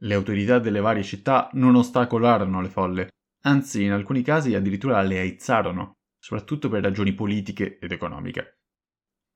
Le 0.00 0.14
autorità 0.14 0.58
delle 0.58 0.80
varie 0.80 1.02
città 1.02 1.50
non 1.54 1.74
ostacolarono 1.74 2.60
le 2.60 2.68
folle, 2.68 3.08
anzi 3.42 3.82
in 3.82 3.92
alcuni 3.92 4.22
casi 4.22 4.54
addirittura 4.54 5.00
le 5.02 5.18
aizzarono, 5.18 5.97
soprattutto 6.18 6.68
per 6.68 6.82
ragioni 6.82 7.12
politiche 7.12 7.78
ed 7.78 7.92
economiche. 7.92 8.60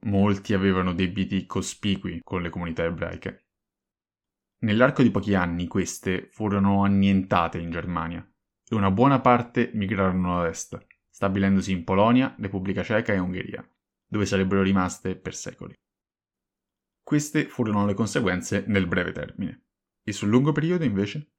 Molti 0.05 0.53
avevano 0.53 0.93
debiti 0.95 1.47
cospicui 1.47 2.21
con 2.23 2.43
le 2.43 2.51
comunità 2.51 2.85
ebraiche. 2.85 3.47
Nell'arco 4.63 5.03
di 5.03 5.11
pochi 5.11 5.35
anni 5.35 5.67
queste 5.67 6.29
furono 6.31 6.85
annientate 6.85 7.59
in 7.59 7.71
Germania 7.71 8.27
e 8.69 8.75
una 8.75 8.91
buona 8.91 9.21
parte 9.21 9.71
migrarono 9.75 10.41
ad 10.41 10.47
est, 10.47 10.87
stabilendosi 11.09 11.73
in 11.73 11.85
Polonia, 11.85 12.35
Repubblica 12.39 12.83
Ceca 12.83 13.13
e 13.13 13.19
Ungheria, 13.19 13.69
dove 14.07 14.27
sarebbero 14.27 14.63
rimaste 14.63 15.17
per 15.17 15.35
secoli. 15.35 15.75
Queste 17.03 17.47
furono 17.47 17.85
le 17.87 17.95
conseguenze 17.95 18.65
nel 18.67 18.87
breve 18.87 19.13
termine. 19.13 19.65
E 20.05 20.13
sul 20.13 20.29
lungo 20.29 20.53
periodo, 20.53 20.85
invece? 20.85 21.33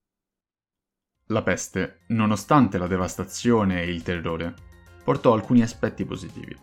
La 1.27 1.41
peste, 1.41 2.03
nonostante 2.09 2.77
la 2.77 2.87
devastazione 2.87 3.81
e 3.81 3.91
il 3.91 4.03
terrore, 4.03 4.72
portò 5.03 5.33
alcuni 5.33 5.61
aspetti 5.61 6.05
positivi. 6.05 6.55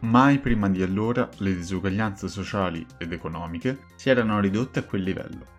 Mai 0.00 0.38
prima 0.38 0.68
di 0.68 0.82
allora 0.82 1.28
le 1.38 1.54
disuguaglianze 1.56 2.28
sociali 2.28 2.86
ed 2.98 3.12
economiche 3.12 3.78
si 3.96 4.10
erano 4.10 4.38
ridotte 4.38 4.78
a 4.78 4.84
quel 4.84 5.02
livello. 5.02 5.56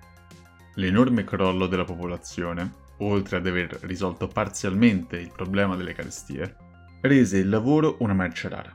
L'enorme 0.76 1.26
crollo 1.26 1.68
della 1.68 1.84
popolazione, 1.84 2.72
oltre 3.00 3.38
ad 3.38 3.48
aver 3.48 3.80
risolto 3.82 4.28
parzialmente 4.28 5.18
il 5.18 5.32
problema 5.36 5.76
delle 5.76 5.94
carestie, 5.94 6.56
rese 7.02 7.40
il 7.40 7.50
lavoro 7.50 7.98
una 8.00 8.14
merce 8.14 8.48
rara. 8.48 8.74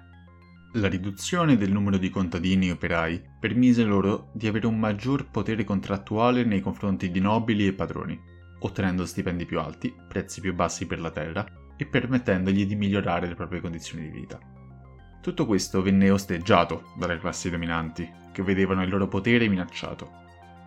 La 0.74 0.88
riduzione 0.88 1.56
del 1.56 1.72
numero 1.72 1.96
di 1.96 2.10
contadini 2.10 2.68
e 2.68 2.72
operai 2.72 3.22
permise 3.40 3.84
loro 3.84 4.28
di 4.32 4.46
avere 4.46 4.66
un 4.66 4.78
maggior 4.78 5.30
potere 5.30 5.64
contrattuale 5.64 6.44
nei 6.44 6.60
confronti 6.60 7.10
di 7.10 7.20
nobili 7.20 7.66
e 7.66 7.72
padroni, 7.72 8.20
ottenendo 8.58 9.06
stipendi 9.06 9.46
più 9.46 9.60
alti, 9.60 9.94
prezzi 10.08 10.42
più 10.42 10.52
bassi 10.52 10.86
per 10.86 11.00
la 11.00 11.10
terra 11.10 11.62
e 11.76 11.86
permettendogli 11.86 12.66
di 12.66 12.76
migliorare 12.76 13.26
le 13.26 13.34
proprie 13.34 13.60
condizioni 13.60 14.10
di 14.10 14.18
vita. 14.18 14.38
Tutto 15.20 15.46
questo 15.46 15.82
venne 15.82 16.10
osteggiato 16.10 16.92
dalle 16.98 17.18
classi 17.18 17.50
dominanti, 17.50 18.10
che 18.30 18.42
vedevano 18.42 18.82
il 18.82 18.90
loro 18.90 19.08
potere 19.08 19.48
minacciato. 19.48 20.22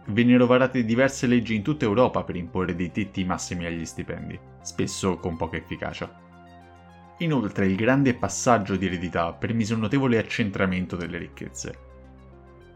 Vennero 0.07 0.47
varate 0.47 0.83
diverse 0.83 1.27
leggi 1.27 1.53
in 1.53 1.61
tutta 1.61 1.85
Europa 1.85 2.23
per 2.23 2.35
imporre 2.35 2.75
dei 2.75 2.91
tetti 2.91 3.23
massimi 3.23 3.65
agli 3.65 3.85
stipendi, 3.85 4.39
spesso 4.61 5.17
con 5.17 5.37
poca 5.37 5.57
efficacia. 5.57 6.09
Inoltre 7.19 7.67
il 7.67 7.75
grande 7.75 8.13
passaggio 8.15 8.75
di 8.75 8.85
eredità 8.85 9.33
permise 9.33 9.73
un 9.73 9.81
notevole 9.81 10.17
accentramento 10.17 10.95
delle 10.95 11.17
ricchezze. 11.17 11.85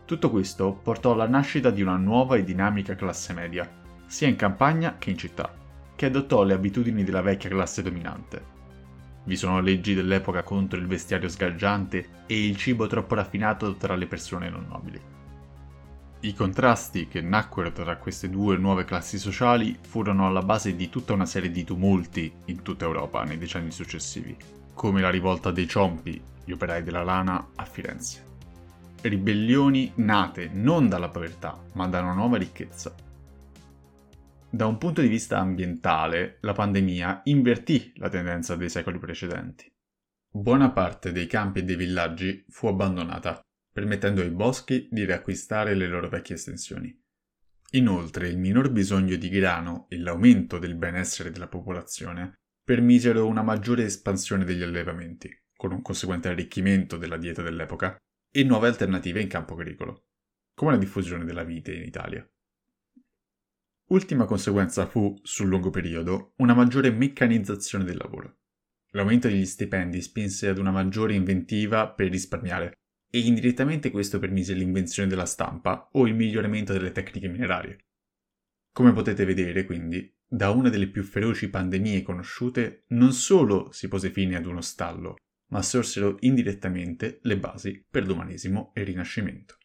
Tutto 0.05 0.29
questo 0.29 0.73
portò 0.73 1.13
alla 1.13 1.27
nascita 1.27 1.69
di 1.69 1.81
una 1.81 1.95
nuova 1.95 2.35
e 2.35 2.43
dinamica 2.43 2.95
classe 2.95 3.33
media, 3.33 3.69
sia 4.07 4.27
in 4.27 4.35
campagna 4.35 4.97
che 4.97 5.09
in 5.09 5.17
città 5.17 5.59
che 6.01 6.07
adottò 6.07 6.41
le 6.41 6.55
abitudini 6.55 7.03
della 7.03 7.21
vecchia 7.21 7.51
classe 7.51 7.83
dominante. 7.83 8.43
Vi 9.25 9.35
sono 9.35 9.61
leggi 9.61 9.93
dell'epoca 9.93 10.41
contro 10.41 10.79
il 10.79 10.87
vestiario 10.87 11.29
sgargiante 11.29 12.23
e 12.25 12.43
il 12.43 12.57
cibo 12.57 12.87
troppo 12.87 13.13
raffinato 13.13 13.75
tra 13.75 13.93
le 13.93 14.07
persone 14.07 14.49
non 14.49 14.65
nobili. 14.67 14.99
I 16.21 16.33
contrasti 16.33 17.07
che 17.07 17.21
nacquero 17.21 17.71
tra 17.71 17.97
queste 17.97 18.31
due 18.31 18.57
nuove 18.57 18.83
classi 18.83 19.19
sociali 19.19 19.77
furono 19.79 20.25
alla 20.25 20.41
base 20.41 20.75
di 20.75 20.89
tutta 20.89 21.13
una 21.13 21.27
serie 21.27 21.51
di 21.51 21.63
tumulti 21.63 22.33
in 22.45 22.63
tutta 22.63 22.85
Europa 22.85 23.23
nei 23.23 23.37
decenni 23.37 23.69
successivi, 23.69 24.35
come 24.73 25.01
la 25.01 25.11
rivolta 25.11 25.51
dei 25.51 25.67
Ciompi, 25.67 26.19
gli 26.43 26.51
operai 26.51 26.81
della 26.81 27.03
lana, 27.03 27.49
a 27.53 27.63
Firenze. 27.63 28.25
Ribellioni 29.01 29.91
nate 29.97 30.49
non 30.51 30.89
dalla 30.89 31.09
povertà, 31.09 31.61
ma 31.73 31.85
da 31.85 32.01
una 32.01 32.13
nuova 32.13 32.37
ricchezza. 32.37 32.91
Da 34.53 34.65
un 34.65 34.77
punto 34.77 34.99
di 34.99 35.07
vista 35.07 35.39
ambientale, 35.39 36.37
la 36.41 36.51
pandemia 36.51 37.21
invertì 37.23 37.93
la 37.95 38.09
tendenza 38.09 38.57
dei 38.57 38.67
secoli 38.67 38.99
precedenti. 38.99 39.73
Buona 40.29 40.71
parte 40.71 41.13
dei 41.13 41.25
campi 41.25 41.59
e 41.59 41.63
dei 41.63 41.77
villaggi 41.77 42.43
fu 42.49 42.67
abbandonata 42.67 43.39
permettendo 43.71 44.19
ai 44.19 44.29
boschi 44.29 44.89
di 44.91 45.05
riacquistare 45.05 45.73
le 45.73 45.87
loro 45.87 46.09
vecchie 46.09 46.35
estensioni. 46.35 46.93
Inoltre 47.71 48.27
il 48.27 48.37
minor 48.37 48.69
bisogno 48.71 49.15
di 49.15 49.29
grano 49.29 49.85
e 49.87 49.97
l'aumento 49.97 50.59
del 50.59 50.75
benessere 50.75 51.31
della 51.31 51.47
popolazione 51.47 52.41
permisero 52.61 53.27
una 53.27 53.43
maggiore 53.43 53.85
espansione 53.85 54.43
degli 54.43 54.63
allevamenti, 54.63 55.33
con 55.55 55.71
un 55.71 55.81
conseguente 55.81 56.27
arricchimento 56.27 56.97
della 56.97 57.15
dieta 57.15 57.41
dell'epoca 57.41 57.95
e 58.29 58.43
nuove 58.43 58.67
alternative 58.67 59.21
in 59.21 59.29
campo 59.29 59.53
agricolo, 59.53 60.07
come 60.53 60.71
la 60.71 60.77
diffusione 60.77 61.23
della 61.23 61.43
vite 61.45 61.73
in 61.73 61.83
Italia. 61.83 62.29
Ultima 63.91 64.23
conseguenza 64.23 64.85
fu, 64.85 65.19
sul 65.21 65.49
lungo 65.49 65.69
periodo, 65.69 66.31
una 66.37 66.53
maggiore 66.53 66.91
meccanizzazione 66.91 67.83
del 67.83 67.97
lavoro. 67.97 68.37
L'aumento 68.91 69.27
degli 69.27 69.45
stipendi 69.45 70.01
spinse 70.01 70.47
ad 70.47 70.57
una 70.57 70.71
maggiore 70.71 71.13
inventiva 71.13 71.89
per 71.89 72.09
risparmiare 72.09 72.71
e 73.09 73.19
indirettamente 73.19 73.91
questo 73.91 74.17
permise 74.17 74.53
l'invenzione 74.53 75.09
della 75.09 75.25
stampa 75.25 75.89
o 75.91 76.07
il 76.07 76.15
miglioramento 76.15 76.71
delle 76.71 76.93
tecniche 76.93 77.27
minerarie. 77.27 77.79
Come 78.71 78.93
potete 78.93 79.25
vedere, 79.25 79.65
quindi, 79.65 80.09
da 80.25 80.51
una 80.51 80.69
delle 80.69 80.87
più 80.87 81.03
feroci 81.03 81.49
pandemie 81.49 82.01
conosciute, 82.01 82.85
non 82.89 83.11
solo 83.11 83.73
si 83.73 83.89
pose 83.89 84.09
fine 84.09 84.37
ad 84.37 84.45
uno 84.45 84.61
stallo, 84.61 85.15
ma 85.49 85.61
sorsero 85.61 86.15
indirettamente 86.21 87.19
le 87.23 87.37
basi 87.37 87.85
per 87.89 88.05
l'umanesimo 88.05 88.71
e 88.73 88.81
il 88.81 88.87
Rinascimento. 88.87 89.57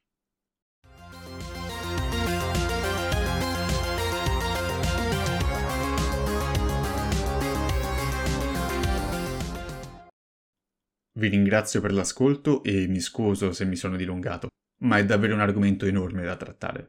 Vi 11.16 11.28
ringrazio 11.28 11.80
per 11.80 11.92
l'ascolto 11.92 12.62
e 12.62 12.86
mi 12.88 13.00
scuso 13.00 13.52
se 13.52 13.64
mi 13.64 13.76
sono 13.76 13.96
dilungato, 13.96 14.48
ma 14.80 14.98
è 14.98 15.04
davvero 15.06 15.32
un 15.32 15.40
argomento 15.40 15.86
enorme 15.86 16.24
da 16.24 16.36
trattare. 16.36 16.88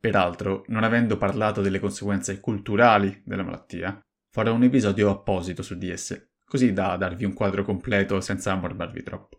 Peraltro, 0.00 0.64
non 0.68 0.82
avendo 0.82 1.18
parlato 1.18 1.60
delle 1.60 1.78
conseguenze 1.78 2.40
culturali 2.40 3.20
della 3.22 3.42
malattia, 3.42 4.00
farò 4.32 4.54
un 4.54 4.62
episodio 4.62 5.10
apposito 5.10 5.62
su 5.62 5.76
di 5.76 5.90
esse, 5.90 6.30
così 6.46 6.72
da 6.72 6.96
darvi 6.96 7.26
un 7.26 7.34
quadro 7.34 7.62
completo 7.62 8.22
senza 8.22 8.52
ammorbarvi 8.52 9.02
troppo. 9.02 9.36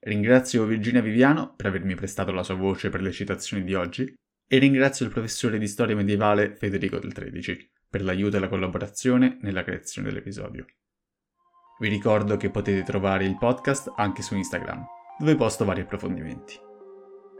Ringrazio 0.00 0.64
Virginia 0.64 1.00
Viviano 1.00 1.54
per 1.54 1.66
avermi 1.66 1.94
prestato 1.94 2.32
la 2.32 2.42
sua 2.42 2.54
voce 2.54 2.88
per 2.88 3.00
le 3.00 3.12
citazioni 3.12 3.62
di 3.62 3.74
oggi 3.74 4.12
e 4.48 4.58
ringrazio 4.58 5.06
il 5.06 5.12
professore 5.12 5.60
di 5.60 5.68
storia 5.68 5.94
medievale 5.94 6.56
Federico 6.56 6.98
del 6.98 7.12
Tredici 7.12 7.70
per 7.88 8.02
l'aiuto 8.02 8.38
e 8.38 8.40
la 8.40 8.48
collaborazione 8.48 9.38
nella 9.42 9.62
creazione 9.62 10.08
dell'episodio. 10.08 10.66
Vi 11.80 11.88
ricordo 11.88 12.36
che 12.36 12.50
potete 12.50 12.82
trovare 12.82 13.24
il 13.24 13.38
podcast 13.38 13.90
anche 13.96 14.20
su 14.20 14.36
Instagram, 14.36 14.84
dove 15.18 15.34
posto 15.34 15.64
vari 15.64 15.80
approfondimenti. 15.80 16.60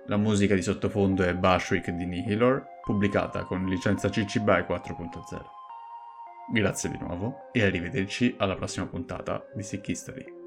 La 0.07 0.17
musica 0.17 0.55
di 0.55 0.63
sottofondo 0.63 1.23
è 1.25 1.35
Bashwick 1.35 1.91
di 1.91 2.07
Nihilor, 2.07 2.65
pubblicata 2.83 3.45
con 3.45 3.67
licenza 3.67 4.09
CC 4.09 4.39
BY 4.39 4.65
4.0. 4.67 5.43
Grazie 6.55 6.89
di 6.89 6.97
nuovo 6.99 7.51
e 7.53 7.63
arrivederci 7.63 8.35
alla 8.39 8.55
prossima 8.55 8.87
puntata 8.87 9.45
di 9.55 9.63
Sick 9.63 9.87
History. 9.87 10.40